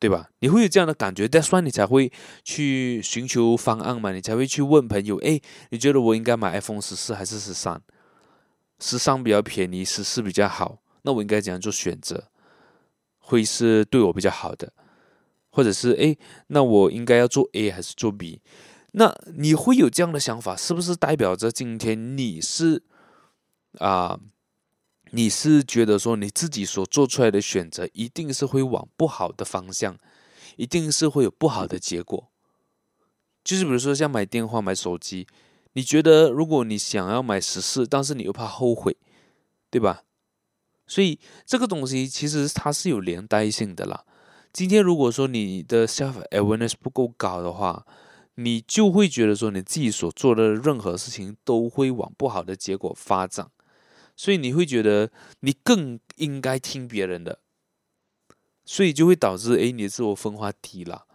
[0.00, 0.28] 对吧？
[0.40, 4.12] 你会有这样的感觉，但算你才会去寻求方案嘛？
[4.12, 7.80] 你才会去问朋友，哎，你觉得我应该买 iPhone 十四还是十三？
[8.78, 12.28] 十三比较便宜，十四比较好，那我应该怎样做选择？
[13.26, 14.72] 会是对我比较好的，
[15.50, 16.16] 或者是哎，
[16.48, 18.42] 那我应该要做 A 还是做 B？
[18.92, 22.82] 那你会有这样的想法，是不是代表着今天你是
[23.78, 24.20] 啊？
[25.10, 29.96] 你是觉得说你自己所做出来的选择一定是会往不好的方向，
[30.56, 32.30] 一定是会有不好的结果。
[33.44, 35.26] 就是比如说像买电话、买手机，
[35.74, 38.96] 你觉得如果你想要买十四，但是你又怕后悔，
[39.70, 40.02] 对吧？
[40.86, 44.04] 所以这个东西其实它是有连带性的啦。
[44.52, 47.84] 今天如果说你的 self awareness 不够高的话，
[48.36, 53.50] 你就会觉得说你自己所做的任何事情都会往不好的结果发展。
[54.16, 57.40] 所以你会觉得你更应该听别人的，
[58.64, 61.06] 所以就会导致诶，你的自我分化低了。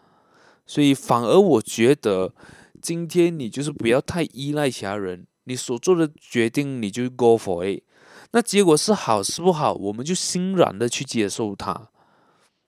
[0.65, 2.33] 所以反而我觉得
[2.81, 7.83] 今天你就是不要太依赖其他人，你所做的决定你就 go for it。
[8.31, 11.89] 那结果是好是不好，我们就欣然的去接受它。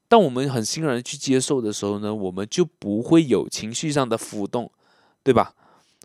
[0.07, 4.71] 当我们很欣然的去接受的时候呢，我们就不会有情绪上的浮动，
[5.23, 5.53] 对吧？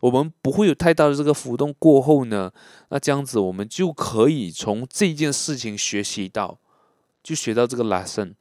[0.02, 2.52] 我们不会有太大的这个浮动过后呢，
[2.90, 6.58] 那这样子我们就可以从这件事情学习到，
[7.22, 8.34] 就学到这个 lesson。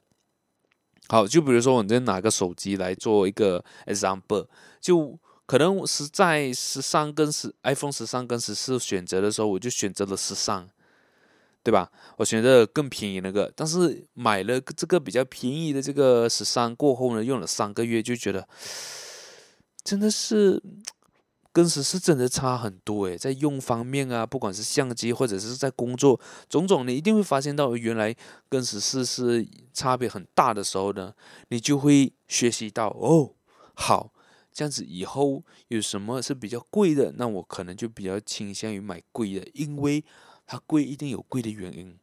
[1.08, 4.46] 好，就比如说我在拿个手机来做一个 example，
[4.80, 10.68] 就可能是在十三跟十 iPhone 十三跟十四选择的时候，我就选择了十三，
[11.66, 11.90] 对吧？
[12.18, 18.46] 我选择更便宜那个，但是买了这个比较便宜的这个十三过后呢，用了三个月就觉得
[19.82, 20.62] 真的是。
[21.52, 28.14] 跟十四真的差很多诶，在用方面啊，不管是相机或者是在工作种种，你一定会发现到原来
[28.50, 31.14] 跟十四是差别很大的时候呢，
[31.48, 33.32] 你就会学习到哦，
[33.72, 34.12] 好，
[34.52, 40.04] 这样子以后有什么是比较贵的，那我可能就比较倾向于买贵的，因为
[40.46, 41.98] 它贵一定有贵的原因，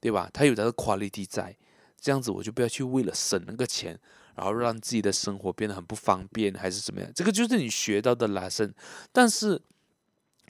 [0.00, 0.30] 对吧？
[0.32, 1.56] 它有它的 quality 在，
[2.00, 3.98] 这样子我就不要去为了省那个钱。
[4.36, 7.10] 然后让自己的生活变得很不方便，还是怎么样？
[7.14, 8.72] 这个就是你学到的 lesson。
[9.12, 9.60] 但是，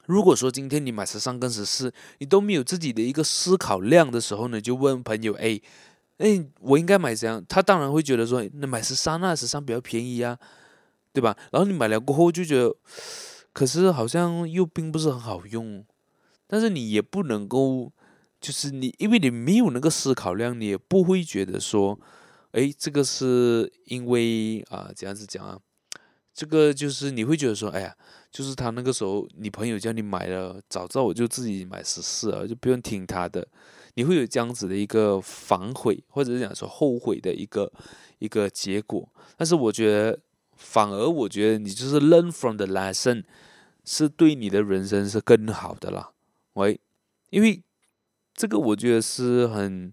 [0.04, 5.60] 如果说今天你买十三跟十四，你都没有自己的一个思考量的时候呢，就问朋友：哎，
[6.18, 7.44] 哎，我应该买怎样？
[7.48, 10.38] 他当然会觉得说，那买十三啊，十三比较便宜啊，
[11.12, 11.36] 对吧？
[11.50, 12.72] 然后你买了过后就觉得，
[13.52, 15.84] 可是好像又并不是很好用，
[16.52, 17.92] 但是你也不能够，
[18.40, 21.96] 就是你因为你没有那个思考量，你也不会觉得说，
[22.50, 25.56] 哎，这个是因为啊，这样子讲啊，
[26.34, 27.94] 这个就是你会觉得说，哎呀，
[28.32, 33.46] 就是他那个时候你朋友叫你买了，早知道我就自己买十四啊，就不用听他的。
[33.94, 37.70] 你会有这样子的一个反悔，或者是讲说后悔的一个
[38.18, 39.08] 一个结果。
[39.36, 40.18] 但是我觉得，
[40.56, 43.24] 反而我觉得你就是 learn from the lesson，
[43.84, 46.10] 是对你的人生是更好的啦。
[46.54, 46.80] 喂，
[47.30, 47.62] 因为
[48.34, 49.92] 这个我觉得是很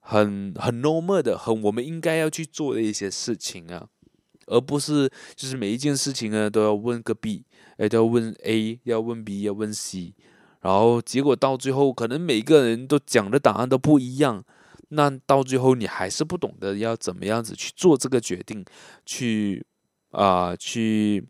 [0.00, 3.88] 很很 normal 的，很我们应该要去做的一些事情啊，
[4.46, 7.44] 而不是就是每一件事情呢都要问个 B，
[7.78, 10.14] 哎，都要问 A，要问 B，要问 C。
[10.62, 14.44] 然后结果到最后，可能每个人都讲的答案都不一样，
[14.88, 18.64] 那到最后你还是不懂得要怎么样子去做这个决定，
[19.04, 19.64] 去
[20.10, 21.28] 啊、去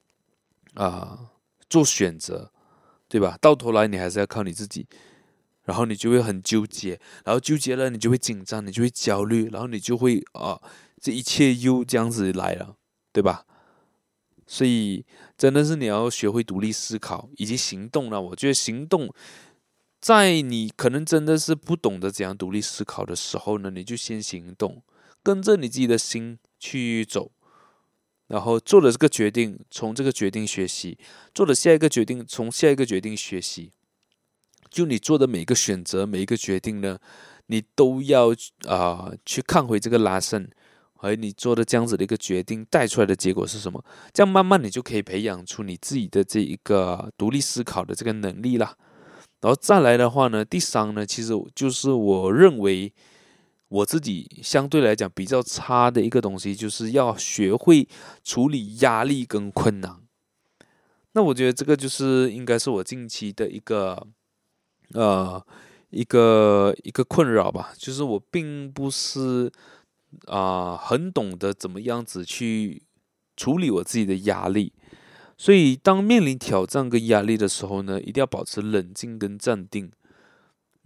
[0.75, 1.33] 啊、
[1.69, 2.51] 做选择，
[3.17, 3.39] 对吧？
[3.41, 4.87] 到头来你还是要靠你自己，
[5.65, 10.61] 然后你就会很纠结，然后纠结了你就会紧张，你就会焦虑，然后你就会啊，
[11.01, 12.77] 这一切又这样子来了，
[13.13, 13.47] 对吧？
[14.47, 15.07] 所以。
[15.39, 18.19] 真的是你要学会独立思考以及行动了。
[18.19, 19.13] 我觉得行动，
[20.01, 24.83] 在你可能真的是不懂得怎样独立思考的时候呢，你就先行动，
[25.23, 27.33] 跟着你自己的心去走，
[28.29, 30.99] 然后做了这个决定，从这个决定学习，
[31.35, 33.71] 做了下一个决定，从下一个决定学习。
[34.71, 36.99] 就你做的每一个选择，每一个决定呢，
[37.47, 38.35] 你都要
[38.69, 40.51] 啊、去看回这个拉伸。
[41.01, 43.85] 而你做的这样子的一个决定带出来的结果是什么？
[44.15, 48.75] 这样慢慢你就可以培养出你自己的这一个独立思考的这个能力啦。
[49.43, 52.93] 然后再来的话呢，第三呢，其实就是我认为
[53.69, 57.89] 我自己相对来讲比较差的一个东西，就是要学会
[58.23, 59.97] 处理压力跟困难。
[61.13, 64.07] 那我觉得这个就是应该是我近期的一个
[64.93, 65.45] 呃
[65.91, 69.53] 一个一个困扰吧，就是我并不是。
[70.29, 72.83] 啊、很懂得怎么样子去
[73.37, 74.73] 处理我自己的压力，
[75.37, 79.91] 所以当面临挑战跟压力的时候呢，一定要保持冷静跟镇定。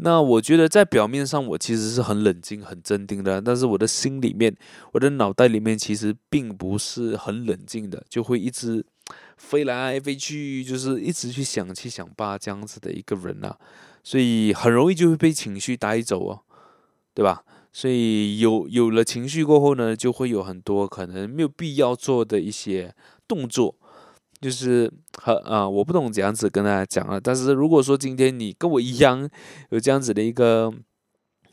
[0.02, 4.56] 那我觉得在表面上我其实是很冷静、很镇定的，但是我的心里面、
[4.92, 8.84] 我的脑袋里面其实并不是很冷静的，就会一直
[9.36, 13.58] 飞来飞去，就是一直去想七想八这样子的一个人啊，
[14.02, 16.40] 所以很容易就会被情绪带走哦，
[17.14, 17.44] 对吧？
[17.72, 22.94] 所以有有了情绪过后呢，就会有很多可能没有必要做的一些
[23.28, 23.76] 动作，
[24.40, 27.20] 就是和啊，我不懂怎样子跟大家讲啊。
[27.22, 29.28] 但是如果说今天你跟我一样
[29.70, 30.72] 有这样子的一个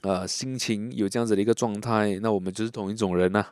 [0.01, 3.45] 呃心情，有这样子的一个状态，那我们就是同一种人呐。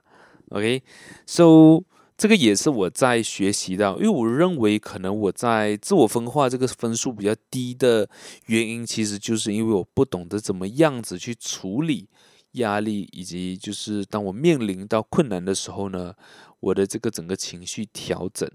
[0.49, 1.83] OK，so
[2.17, 8.09] 这个也是我在学习的，因为我认为可能我在自我分化这个分数比较低的
[8.45, 12.07] 原因，其实就是因为我不懂得怎么样子去处理。
[12.55, 16.13] 压力以及就是当我面临到困难的时候呢，
[16.61, 18.49] 我的这个整个情绪调整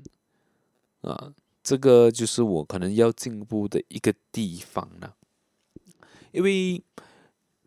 [1.03, 1.33] 啊，
[1.63, 5.15] 这个就是我可能要进步的一个地方了。
[6.33, 6.83] 因为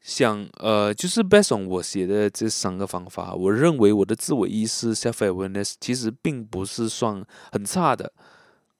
[0.01, 8.11] 想呃，就是 based on 我写的这三个方法，我认为我的自我意识 self-awareness 其实并不是算很差的。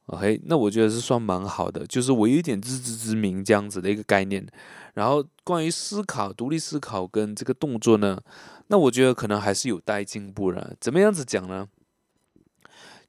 [0.07, 4.45] OK，那我觉得是算蛮好的，就是我有一点自知之明这样子的一个概念。
[4.95, 8.21] 然后关于思考、独立思考跟这个动作呢，
[8.67, 10.75] 那我觉得可能还是有待进步的。
[10.79, 11.67] 怎么样子讲呢？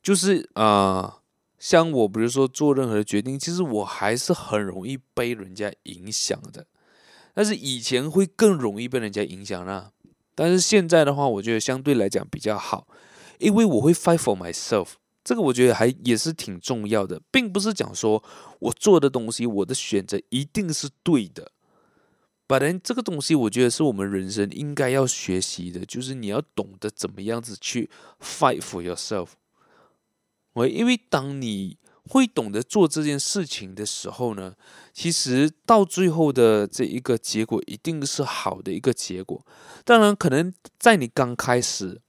[0.01, 1.19] 就是啊、
[1.65, 6.67] 像我比如说做任何的决定，其实我还是很容易被人家影响的。
[7.33, 9.91] 但是以前会更容易被人家影响啦。
[10.35, 12.87] 但是现在的话，我觉得相对来讲比较好，
[13.39, 14.89] 因为我会 fight for myself。
[15.25, 18.23] 这个我觉得还也是挺重要的，并不是讲说
[18.59, 21.53] 我做的东西，我的选择一定是对的。
[22.47, 27.89] 本来这个东西，我觉得是我们人生应该要学习的，就是你要懂得怎么样子去
[28.21, 29.29] fight for yourself。
[30.55, 34.55] 喂，因为当你会懂得做这件事情的时候呢，
[34.93, 39.45] 其实到最后的这一个结果一定是好的一个结果。
[39.85, 42.01] 当然，可能在你刚开始。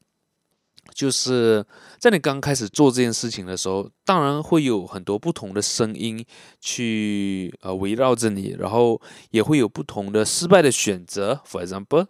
[0.94, 1.66] 就是
[1.98, 6.24] 在你刚开始做这件事情的时候，当然会有很多不同的声音
[6.62, 11.42] 去呃围绕着你，然后也会有不同的失败的选择。
[11.44, 12.06] For example，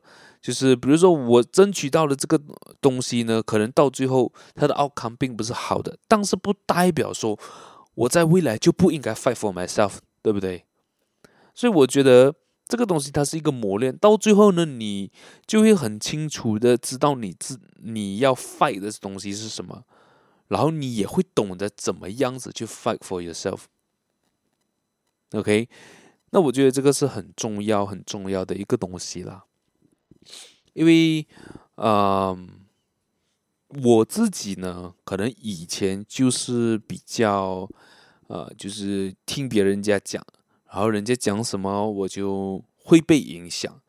[0.45, 2.39] 就是比如说我争取到了这个
[2.79, 7.39] 东西呢，可能到最后它的 outcome 并不是好的，但是不代表说
[7.95, 10.65] 我在未来就不应该 fight for myself，对不对？
[11.55, 12.35] 所以我觉得
[12.67, 15.11] 这个东西它是一个磨练，到最后呢，你
[15.47, 19.83] 就会很清楚的知道你自你要 fight 的东西是什么，
[20.49, 23.61] 然后你也会懂得怎么样子去 fight for yourself。
[25.31, 25.67] OK，
[26.29, 29.45] 那我觉得这个是很重要、很重要的一个东西啦，
[30.76, 31.26] 因为，
[31.78, 32.49] 嗯、
[33.84, 37.67] 我自己呢，可能以前就是比较，
[38.28, 40.23] 呃，就是听别人家讲。
[40.67, 43.82] 然后人家讲什么，我就会被影响。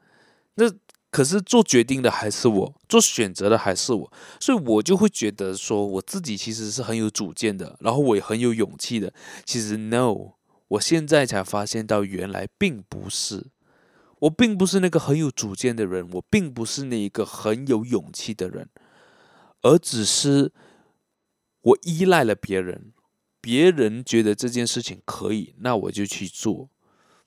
[0.54, 0.72] 那
[1.10, 9.12] 可是做决定的还是我，做选择的还是我，所以我就会觉得说，我自己其实是很有主见的，然后我也很有勇气的。
[9.44, 10.34] 其实 no，
[10.68, 13.48] 我现在才发现到，原来并不是，
[14.20, 18.68] 我并不是那个很有主见的人，我并不是那一个很有勇气的人，
[19.62, 20.52] 而只是
[21.60, 22.92] 我依赖了别人，
[23.40, 26.70] 别人觉得这件事情可以，那我就去做。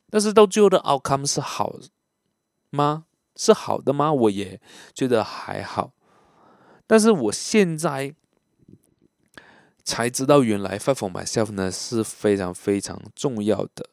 [0.10, 1.80] 但是到最后的 outcome 是好
[2.72, 3.06] 吗？
[3.36, 4.12] 是好的吗？
[4.12, 4.60] 我也
[4.94, 5.94] 觉得还好。
[6.88, 8.16] 但是我现在
[9.84, 13.90] 才知道，原来 “for myself 呢是非常非常重要的。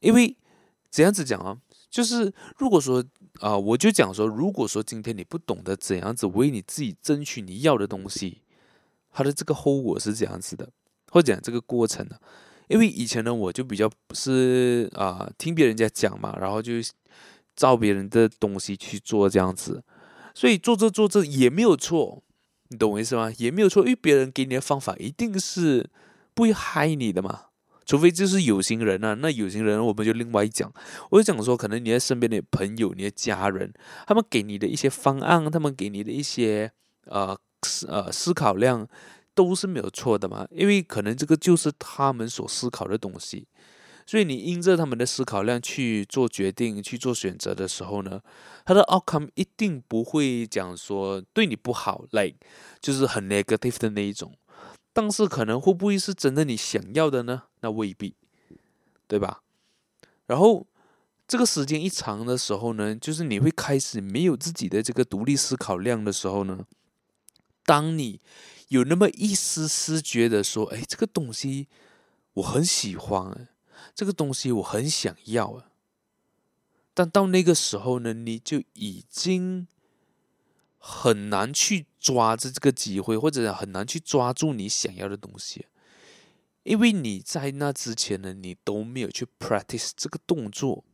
[0.00, 0.36] 因为
[0.90, 1.58] 怎样子讲啊？
[1.90, 3.04] 就是如果说
[3.40, 8.42] 啊、我就讲说，如果说今天你不懂得怎样子为你自己争取你要的东西，
[9.12, 10.68] 它的这个后果是这样子的，
[11.10, 12.16] 或者讲这个过程呢？
[12.66, 16.74] 因为以前呢，我就比较是啊、听别人家讲嘛，然后就
[17.56, 19.82] 照别人的东西去做这样子，
[20.34, 22.22] 所以做这做这也没有错，
[22.68, 23.32] 你懂我意思吗？
[23.38, 25.88] 也没有错，因为别人给你的方法一定是
[26.34, 27.46] 不会害你的嘛，
[27.88, 30.72] 除非就是有心人啊，那有心人我们就另外讲。
[31.10, 33.72] 我就讲说，可能你在身边的朋友、你的家人，
[34.06, 36.70] 他们给你的一些方案，他们给你的一些
[37.06, 38.86] 呃思呃思考量。
[39.34, 43.46] 都是没有错的嘛，因为可能这个就是他们所思考的东西，
[44.04, 48.20] 所以你因着他们的思考量去做决定、去做选择的时候呢，
[48.64, 52.34] 他的 outcome 一定不会讲说对你不好，like
[52.80, 54.34] 就是很 negative 的那一种，
[55.00, 57.44] 但是可能会不会是真的你想要的呢？
[57.60, 58.16] 那未必，
[59.06, 59.44] 对吧？
[60.26, 60.66] 然后
[61.28, 66.66] 这个时间一长的时候呢，就是你会开始没有自己的这个独立思考量的时候呢，
[67.64, 68.20] 当你
[68.70, 71.68] 有那么一丝丝觉得说，哎，这个东西
[72.32, 73.46] 我很喜欢，
[73.94, 75.66] 这个东西我很想要啊。
[76.92, 79.68] 但到那个时候呢，你就已经
[80.78, 85.66] 很难去抓着这个机会，或者很难去抓住你想要的东西，
[86.62, 90.84] 因为你在那之前呢，你都没有去 practice 这个动作，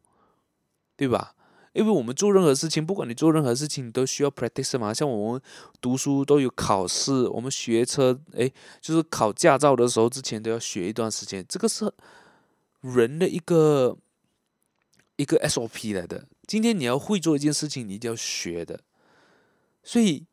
[0.97, 1.35] 对吧？
[1.74, 4.95] 因为我们做任何事情，不管你做任何事情，你都需要 practice 嘛。
[4.95, 5.43] 像我们
[5.80, 8.49] 读书都有考试，我们学车，哎，
[8.80, 11.45] 就是考驾照的时候，之前都要学一段时间。
[11.49, 11.93] 这个是
[12.80, 13.99] 人的一个
[15.16, 16.28] 一个 SOP 来的。
[16.47, 18.78] 今天你要会做一件事情，你一定要学的。
[19.85, 20.26] 所以，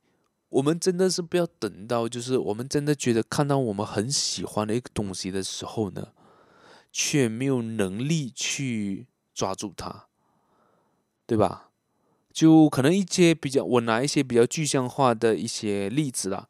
[0.49, 6.08] 我们真的是不要等到，就是我们真的觉得看到我们很喜欢的一个东西的时候呢，
[6.91, 10.08] 却没有能力去抓住它。
[11.28, 11.70] 对吧？
[12.34, 16.49] 就可能一些比较，我拿一些比较具象化的一些例子啦，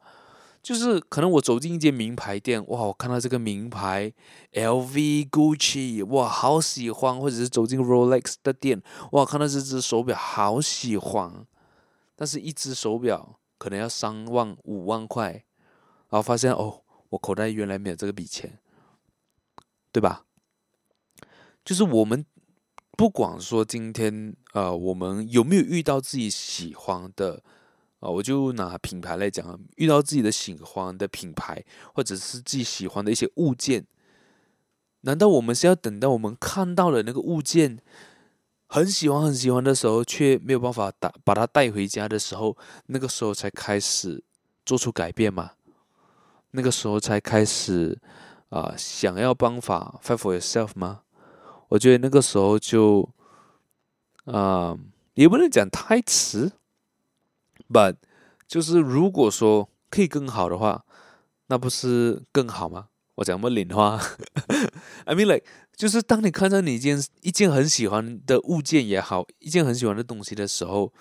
[0.60, 4.12] 就是可能我走进一间名牌店，哇，我看到这个名牌
[4.54, 8.82] ，LV、Gucci，哇，好喜欢；或者是走进 Rolex 的店，
[9.12, 11.46] 哇，看到这只手表，好喜欢。
[12.16, 15.32] 但是，一只手表可能要三万、五万块，
[16.08, 18.58] 然后发现哦，我口袋原来没有这个笔钱，
[19.90, 20.24] 对吧？
[21.64, 22.24] 就是我们。
[22.94, 27.42] 不管说今天呃，我们有没有遇到自己喜欢的
[28.00, 33.86] 啊、呃，我就拿品牌来讲，遇到自己的喜欢的品牌，或者是自己喜欢的一些物件，
[35.00, 37.78] 难道我们是要等到我们看到了那个物件
[38.74, 42.56] 很喜欢很喜欢的时候，却没有办法打把它带回家的时候，
[42.86, 44.24] 那个时候才开始
[44.64, 45.50] 做出改变嘛？
[46.52, 47.98] 那个时候才开始
[48.48, 51.02] 啊、想要办法 fight for yourself 吗？
[51.68, 53.06] 我觉得那个时候就，
[54.24, 54.74] 啊、
[55.12, 56.52] 也不能讲太迟
[57.70, 57.96] ，but
[58.48, 60.86] 就是如果说可以更好的话，
[61.48, 62.88] 那不是更好吗？
[63.22, 63.96] 我讲么领花，
[65.06, 65.44] I mean like，
[65.76, 70.92] 就是当你看到你一件一件很喜欢的物件也好，一件很喜欢的东西的时候，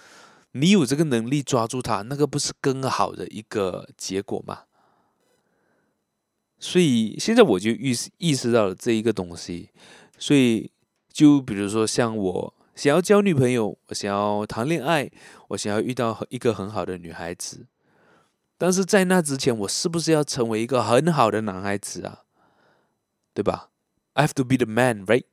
[0.51, 4.65] 你有这个能力抓住它，那个不是更好的一个结果吗？
[6.59, 9.72] 所以现在我就意识意识到了这一个东西。
[10.19, 10.69] 所以，
[11.11, 15.09] 就比如说，像我想要交女朋友，我想要谈恋爱，
[15.47, 17.65] 我想要遇到一个很好的女孩子，
[18.62, 22.26] 但是在那之前，我是不是要成为一个很好的男孩子啊？
[23.34, 23.72] 对吧
[24.14, 25.24] ？I have to be the man, right？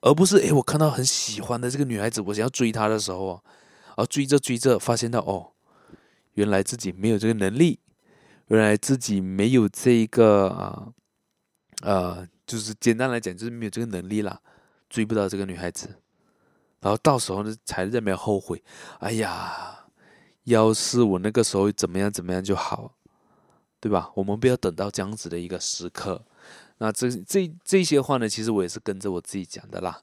[0.00, 3.42] 而不是诶，我看到很喜欢的这个女孩子，我想要追她的时候啊，
[3.98, 5.52] 而追着追着，发现到哦，
[6.32, 7.80] 原来自己没有这个能力，
[8.46, 10.88] 原来自己没有这一个啊，
[11.82, 14.40] 呃，就是简单来讲，就是没有这个能力啦，
[14.88, 16.00] 追不到这个女孩子，
[16.80, 18.64] 然后到时候呢，才在那边后悔，
[19.00, 19.75] 哎呀，
[20.46, 22.92] 要是我那个时候怎么样怎么样就好，
[23.80, 24.10] 对吧？
[24.14, 26.24] 我们不要等到这样子的一个时刻。
[26.78, 30.00] 那这这这些话呢，其实我也是跟着我自己讲的啦，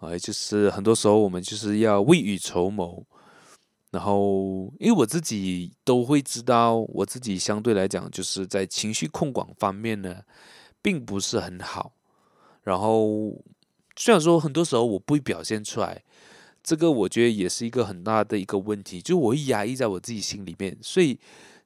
[0.00, 3.04] 哎，就是很多时候我们就是要未雨绸缪，
[3.90, 10.22] 然后因为我自己都会知道，我自己相对来讲就是在情绪控管方面呢，
[10.82, 11.92] 并不是很好。
[12.62, 13.42] 然后
[13.96, 16.02] 虽然说很多时候我不会表现出来，
[16.62, 21.18] 这个我觉得也是一个很大的一个问题，就我会压抑在我自己心里面，所以。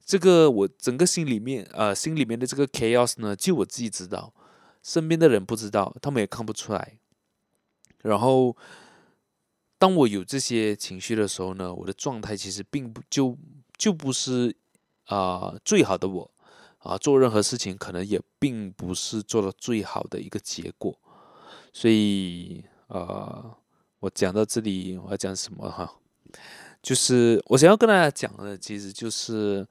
[0.07, 4.31] 这个我整个心里面，呃，心里面的这个 chaos 呢，就我自己知道，
[4.83, 6.99] 身边的人不知道，他们也看不出来。
[8.03, 8.55] 然后，
[9.79, 13.35] 当我有这些情绪的时候呢，我的状态其实并不就
[13.79, 14.55] 就不是
[15.05, 16.31] 啊、最好的我
[16.77, 20.95] 啊、做任何事情可能也并不是做到最好的一个结果。
[21.73, 23.57] 所以，呃，
[23.99, 25.91] 我讲到这里，我要讲什么哈？
[26.81, 29.67] 就是我想要跟大家讲的，其实就是，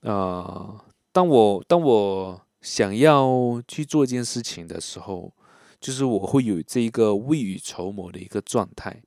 [0.00, 0.80] 呃，
[1.12, 5.34] 当我当我想要去做一件事情的时候，
[5.78, 9.02] 就是我会有这一个未雨绸缪的一个状态，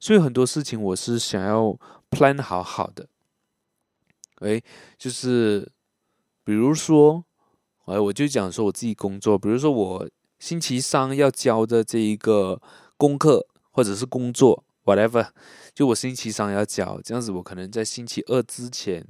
[0.00, 1.78] 所以很多事情我是想要
[2.10, 3.06] plan 好好的。
[4.36, 4.62] 哎，
[4.96, 5.70] 就是
[6.42, 7.22] 比如说，
[7.84, 12.60] 哎，我就讲说我自己工作，比如说我星期三要交的这一个
[13.02, 15.30] 功课或者是工作，whatever。
[15.74, 19.04] 就我星期三要交，这样子我可能在星期二之前，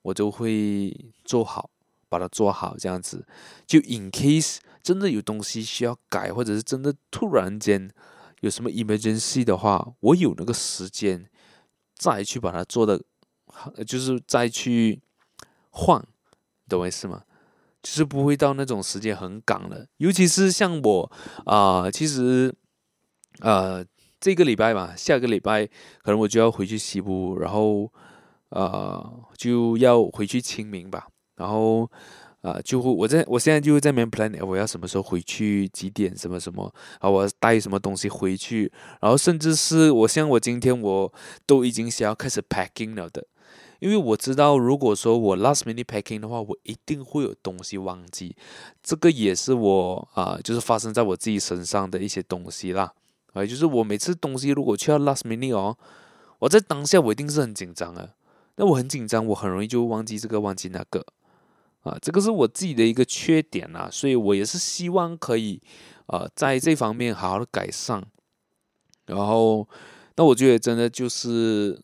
[0.00, 1.68] 我就会做好，
[2.08, 3.26] 把它做好，这样子。
[3.66, 7.90] 就 in case 真的有东西需要改，或者是真的突然间
[8.40, 11.28] 有什么 emergency 的话，我有那个时间
[11.94, 13.02] 再去把它做的，
[13.86, 15.02] 就是再去
[15.68, 16.02] 换，
[16.66, 17.24] 懂我意思吗？
[17.82, 19.86] 就是不会到那种时间很赶了。
[19.98, 21.12] 尤其是像我
[21.44, 22.52] 啊、其实
[23.40, 23.84] 呃。
[24.18, 25.66] 这个礼拜吧，下个礼拜
[26.02, 27.92] 可能我就要回去西部，然后
[28.48, 31.06] 呃就要回去清明吧，
[31.36, 31.82] 然后
[32.40, 38.72] 啊、呃、就会我在我现在就会在那边 plan，我要什么时候回去，几点什么什么，啊我要带什么东西回去，
[39.02, 41.12] 然后甚至是我像我今天我
[41.44, 43.26] 都已经想要开始 packing 了的，
[43.80, 48.34] 因为我知道如果说我 last minute packing 的话，我一定会有东西忘记，
[48.82, 52.94] 这个也是我啊、就是发生在我自己身上的一些东西啦。
[53.36, 55.76] 哎，就是我每次东西如果去到 last minute 哦，
[56.38, 58.14] 我在当下我一定是很紧张啊。
[58.56, 61.04] 那我很紧张，我很容易就忘记这个忘记那个
[61.82, 63.90] 啊，这个是我自己的一个缺点呐。
[63.92, 65.60] 所以我也是希望可以
[66.06, 68.02] 啊，在这方面好好的改善。
[69.04, 69.68] 然后，
[70.16, 71.78] 那我觉得真的就是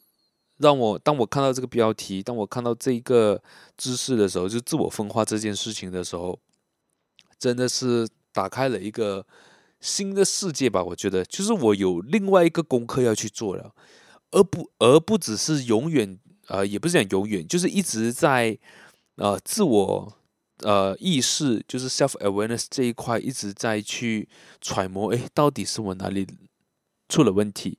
[0.57, 3.43] 让我当我看到这个标题，当我看到这个
[3.77, 6.39] 知识的时候，就自我分化这件事情的时候，
[7.39, 9.27] 真的是打开了一个。
[9.83, 13.75] 新的世界吧，我觉得就是我有另外一个功课要去做了，
[14.31, 18.57] 而不而不只是永远，呃，也不是讲永远，就是一直在，
[19.17, 20.17] 呃，自我，
[20.59, 24.29] 呃，意识，就是 self awareness 这一块一直在去
[24.61, 26.27] 揣摩，诶，到底是我哪里
[27.09, 27.79] 出了问题？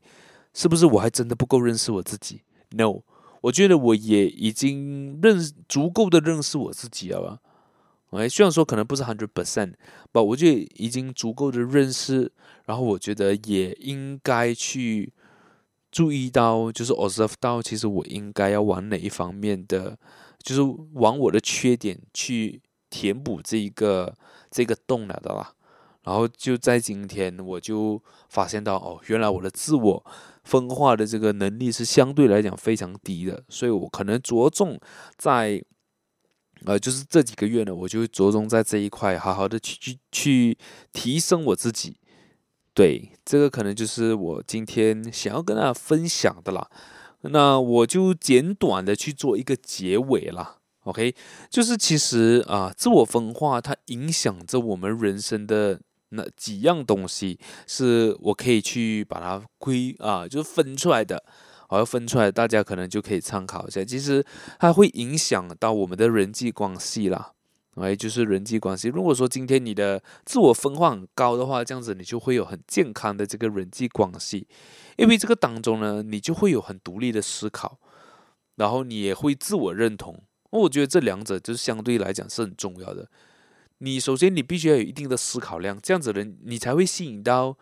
[0.53, 2.41] 是不是我还真的不够认识我自己
[2.71, 3.01] ？No，
[3.41, 5.39] 我觉得我也已经认
[5.69, 7.39] 足够的认识我自己了吧。
[8.15, 9.73] 哎，虽然说可能不是 hundred percent，
[10.11, 12.31] 不，我觉得已经足够的认识，
[12.65, 15.11] 然后我觉得也应该去
[15.91, 19.97] 注意到，就是 observe 到，其实我应该要往哪一方面的，
[20.41, 20.61] 就是
[20.93, 24.15] 往我的缺点去填补这一个
[24.51, 25.53] 这个洞了的啦。
[26.03, 30.05] 然后就在今天，我就发现到，哦，原来我的自我
[30.43, 34.79] 分化的这个能力是相对来讲非常低的，所以我可能着重
[35.17, 35.63] 在。
[36.65, 40.57] 呃，就是这几个月呢，我就会着重在这一块，好好的去去去
[40.91, 41.97] 提升我自己。
[42.73, 46.69] 对，这个可能就是我今天想要跟大家分享的啦。
[47.21, 50.57] 那我就简短的去做一个结尾啦。
[50.85, 51.15] OK，
[51.49, 61.23] 就是其实啊、自我分化它影响着我们人生的那几样东西，是我可以去把它归啊、就是分出来的。
[61.73, 63.83] 我要分出来，大家可能就可以参考一下。
[63.83, 64.23] 其实
[64.59, 67.33] 它会影响到我们的人际关系啦，
[67.77, 68.89] 哎，就是人际关系。
[68.89, 74.47] 如果说今天你的自我分化很高的话，这样子你就会有很健康的这个人际关系，
[74.97, 77.79] 因为这个当中呢，你就会有很独立的思考，
[78.57, 80.21] 然后你也会自我认同。
[80.51, 83.09] 我觉得这两者就是相对来讲是很重要的。
[83.79, 87.57] 你首先你必须要有一定的思考量，这样子人你才会吸引到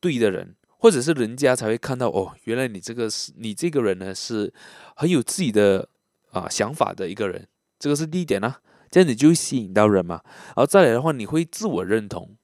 [0.00, 4.52] 对的人，或者是人家才会看到哦，原来你这个是你这个人呢是
[4.96, 5.88] 很有自己的
[6.30, 7.46] 啊想法的一个人，
[7.78, 8.60] 这个是第一点啊，
[8.90, 10.22] 这样你就会吸引到人嘛。
[10.46, 12.34] 然后再来的话，你会自我认同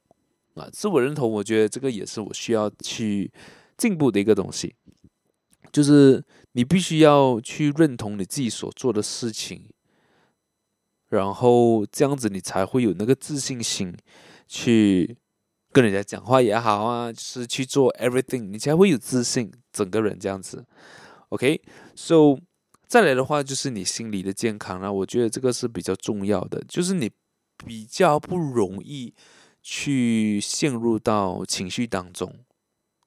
[0.54, 3.32] 啊，自我认同，我觉得这个也是我需要去
[3.78, 4.74] 进步的一个东西，
[5.72, 6.22] 就是
[6.52, 9.68] 你必须要去认同你自己所做的事情。
[11.08, 13.96] 然后这样子，你才会有那个自信心，
[14.48, 15.16] 去
[15.76, 20.64] 跟人家讲话也好啊，就是去做 everything，你才会有自信，整个人这样子。
[21.28, 22.38] OK，so
[22.86, 27.10] 再来的话就是你心理的健康了，我觉得这个是比较重要的，就是你
[27.66, 29.12] 比较不容易
[29.60, 32.34] 去陷入到情绪当中。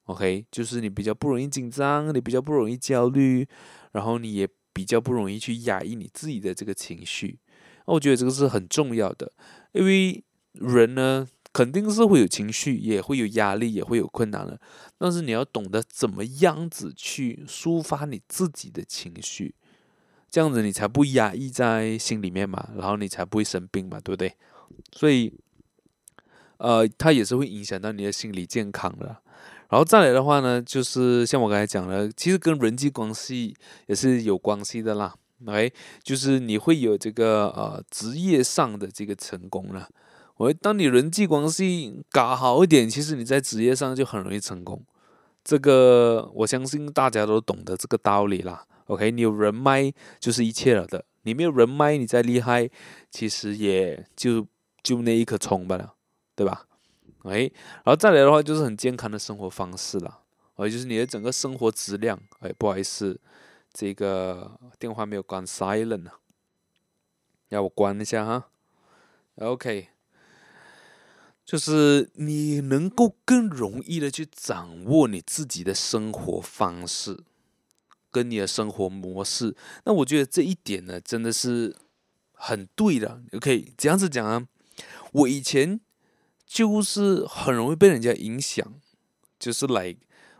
[0.04, 3.48] OK，就是你比较不容易紧张，你比较不容易焦虑，
[3.90, 7.40] 然后你也比较不容易去压抑你自己的这个情绪。
[7.88, 9.32] 那我觉得这个是很重要的，
[9.72, 14.60] 因为人呢肯定是会有情绪，也会有压力，也会有困难的。
[14.98, 19.54] 但是你要懂得怎么样子去抒发你自己的情绪，
[20.30, 24.34] 这样子你才不压抑在心里面嘛，然后你才不会生病嘛，对不对？
[24.92, 25.32] 所以，
[26.58, 29.16] 呃，它也是会影响到你的心理健康的。
[29.70, 33.54] 然后再来的话呢，就是像我刚才讲的，其实跟人际关系
[33.86, 35.14] 也是有关系的啦。
[35.46, 35.72] OK，
[36.02, 39.88] 就是你会有这个呃职业上的这个成功了。
[40.40, 44.82] 我当你人际关系搞好一点，其实你在职业上就很容易成功。
[45.44, 48.66] 这个我相信大家都懂得这个道理啦。
[48.86, 51.04] OK，你有人脉就是一切了的。
[51.24, 52.70] 你没有人脉，你再厉害，
[53.10, 54.46] 其实也就
[54.82, 55.92] 就那一颗葱罢了，
[56.34, 56.66] 对吧
[57.24, 57.52] ？OK，
[57.84, 60.20] 然后再来的话就是很健康的生活方式了。
[60.54, 62.18] 哦，就是你的整个生活质量。
[62.38, 63.20] 哎，不好意思。
[63.74, 66.14] 这个电话没有关 silent 啊，
[67.50, 68.48] 要我关一下哈。
[69.36, 69.88] OK，
[71.50, 77.18] 就是你能够更容易的去掌握你自己的生活方式，
[78.12, 79.56] 跟你的生活模式。
[79.84, 81.76] 那我觉得这一点呢，真的是
[82.34, 83.20] 很对的。
[83.32, 84.46] OK，这样子讲啊，
[85.10, 85.80] 我以前
[86.46, 88.64] 就是很容易被人家影响，
[89.36, 89.96] 就是来。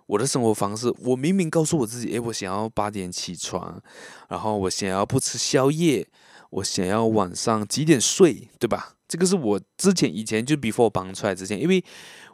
[0.06, 3.82] 我的生活方式，我明明告诉我自己，诶，我想要八点起床，
[4.28, 6.06] 然后我想要不吃宵夜，
[6.50, 8.96] 我想要晚上几点睡，对吧？
[9.08, 11.82] 这个是我之前以前就 before 我帮出来之前，因为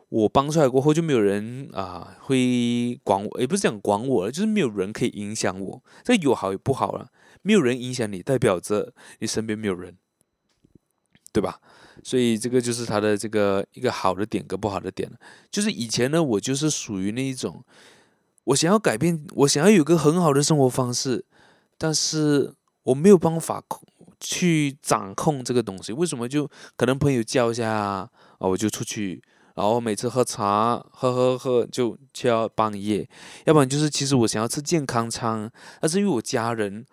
[0.08, 5.82] 我帮出来过后就没有人啊、会管我，也不是讲管我了，就是没有人可以影响我。
[6.04, 7.08] 这有好有不好了，
[7.42, 9.96] 没有人影响你，代表着你身边没有人，
[11.32, 11.60] 对吧？
[12.04, 15.10] 所以这个就是他的这个一个好的点跟不好的点，
[15.50, 17.64] 就是以前呢，我就是属于那一种，
[18.44, 21.24] 我想要改变，我想要有个很好的生活方式，
[21.78, 22.54] 但是
[22.84, 23.82] 我没有办法控
[24.20, 25.92] 去掌控这个东西。
[25.92, 26.28] 为什么？
[26.28, 29.22] 就可能朋友叫一下啊，我就出去，
[29.54, 33.08] 然后每次喝茶喝喝喝就就要半夜，
[33.44, 35.50] 要不然就是其实我想要吃健康餐，
[35.80, 36.84] 但是因为我家人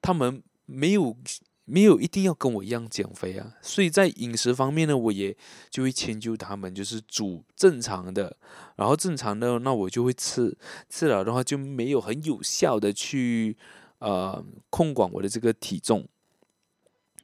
[0.00, 1.16] 他们没有。
[1.64, 5.34] 没有一定要跟我一样减肥啊，所以在饮食方面呢，我也
[5.70, 8.36] 就会迁就他们，就是煮正常的，
[8.74, 10.58] 然后正常的那我就会吃，
[10.90, 13.56] 吃了的话就没有很有效的去
[14.00, 16.04] 呃控管我的这个体重。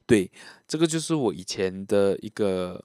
[0.09, 0.31] 对，
[0.67, 2.83] 这个就是我以前的一个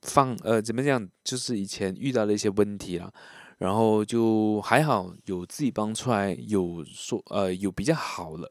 [0.00, 3.12] 放呃怎么讲，就是以前遇到的一些问题了，
[3.58, 8.50] 然后就还好有自己帮出来，有说呃有比较好了。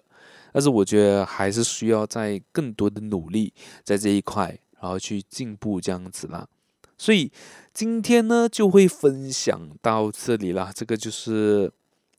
[0.54, 3.52] 但是我觉得还是需要在更多的努力
[3.84, 6.48] 在这一块，然后去进步这样子啦。
[7.00, 7.32] 所以
[7.74, 10.72] 今天呢就会分享到这里啦。
[10.76, 11.72] 这个就是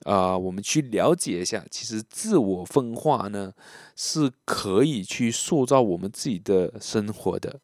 [0.04, 3.52] 啊、我们去了解一下，其实自我分化呢
[3.96, 7.60] 是可以去塑造我们自己的生活的。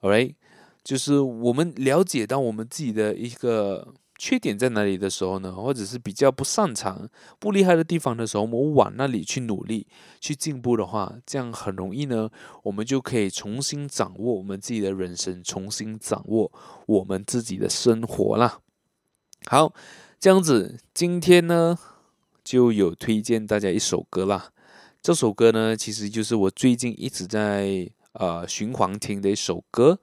[0.00, 0.34] Alright，
[0.84, 3.94] 就是我们了解到我们自己的一个。
[4.18, 5.52] 缺点在哪里的时候呢？
[5.52, 7.06] 或者是比较不擅长、
[7.38, 9.86] 不厉害的地方的时候，我们往那里去努力、
[10.22, 12.30] 去进步的话，这样很容易呢，
[12.62, 16.50] 我们就可以重新掌握我们自己的人生，重新掌握
[16.86, 18.60] 我们自己的生活啦。
[19.48, 19.74] 好，
[20.18, 21.78] 这样子，今天呢
[22.42, 24.50] 就有推荐大家一首歌啦。
[25.02, 30.00] 这首歌呢，其实就是我最近一直在呃循环听的一首歌。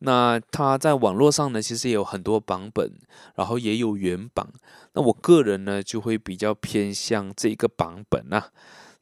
[0.00, 2.92] 那它在网络上呢，其实也有很多版本，
[3.36, 4.48] 然后也有原版。
[4.94, 8.50] 那我个人呢，就会比较偏向这个版本啊。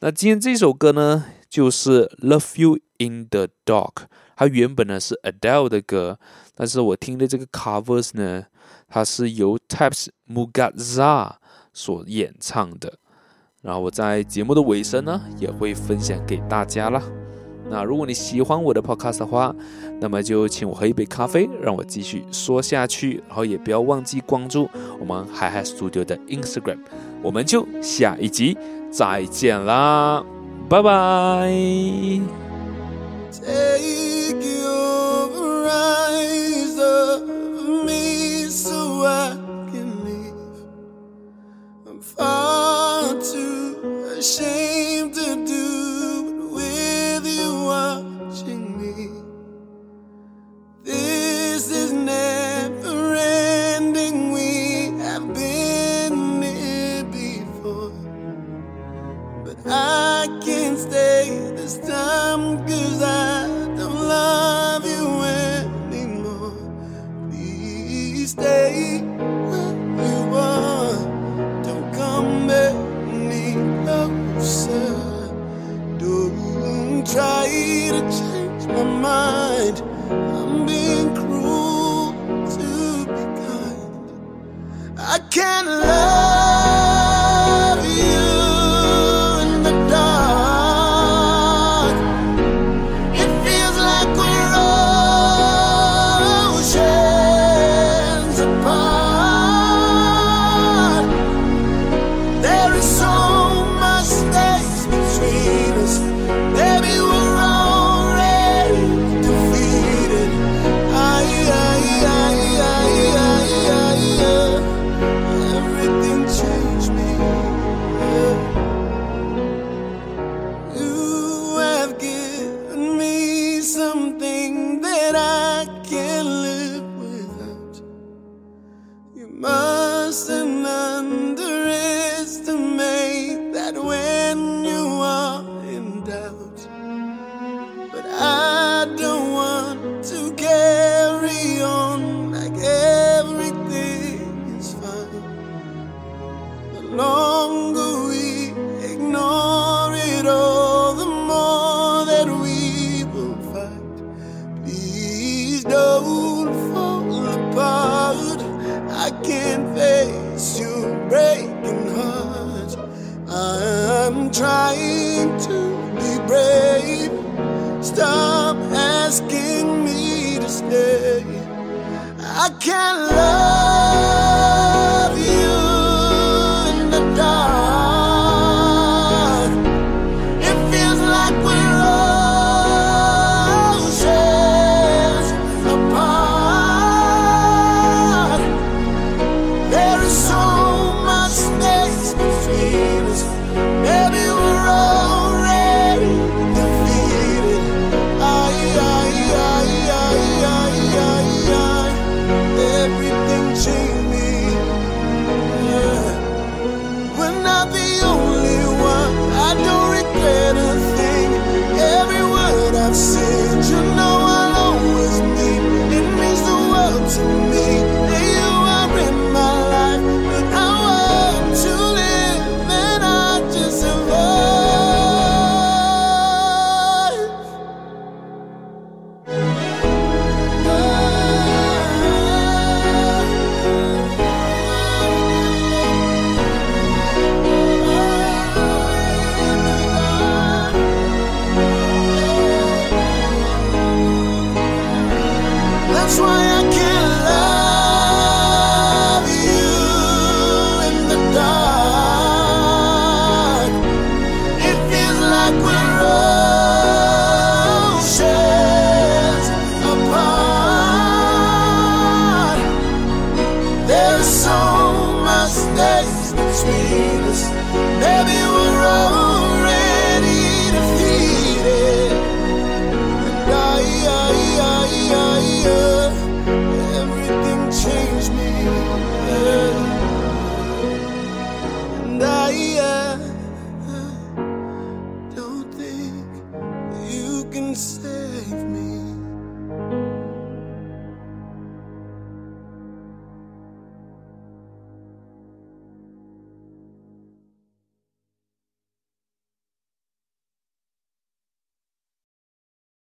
[0.01, 3.95] 那今天这首歌呢，就是《Love You in the Dark》，
[4.41, 6.19] 它原本呢是 Adele 的歌，
[6.55, 8.47] 但是我听的这个 covers 呢，
[8.89, 11.33] 它是由 Teps Mugatsa
[11.75, 12.95] 所演唱的。
[13.61, 17.03] 然后我在节目的尾声呢，也会分享给大家啦。
[17.69, 19.55] 那如果你喜欢我的 podcast 的话，
[20.01, 23.23] 那么就请我喝一杯咖啡，让我继续说下去。
[23.29, 26.79] 然后也不要忘记关注我们 Hyhy Studio 的 Instagram。
[27.23, 28.57] 我们就下一集
[28.91, 30.25] 再见啦，
[30.67, 31.53] 拜拜。
[35.71, 37.17] rise of
[37.87, 39.29] me so I
[39.71, 40.57] can leave.
[41.87, 45.67] I'm far too ashamed to do
[46.31, 48.97] it with you watching me.
[50.91, 54.33] This is never ending.
[54.37, 54.51] We
[55.05, 57.93] have been here before,
[59.45, 61.25] but I can't stay
[61.59, 63.47] this time cause I
[63.79, 64.60] don't love.
[68.31, 69.01] stay
[69.97, 70.95] where you are.
[71.65, 74.95] Don't come any closer.
[75.99, 77.47] Don't try
[77.97, 79.83] to change my mind.
[80.11, 82.13] I'm being cruel
[82.57, 84.17] to be kind.
[84.97, 86.30] I can't love.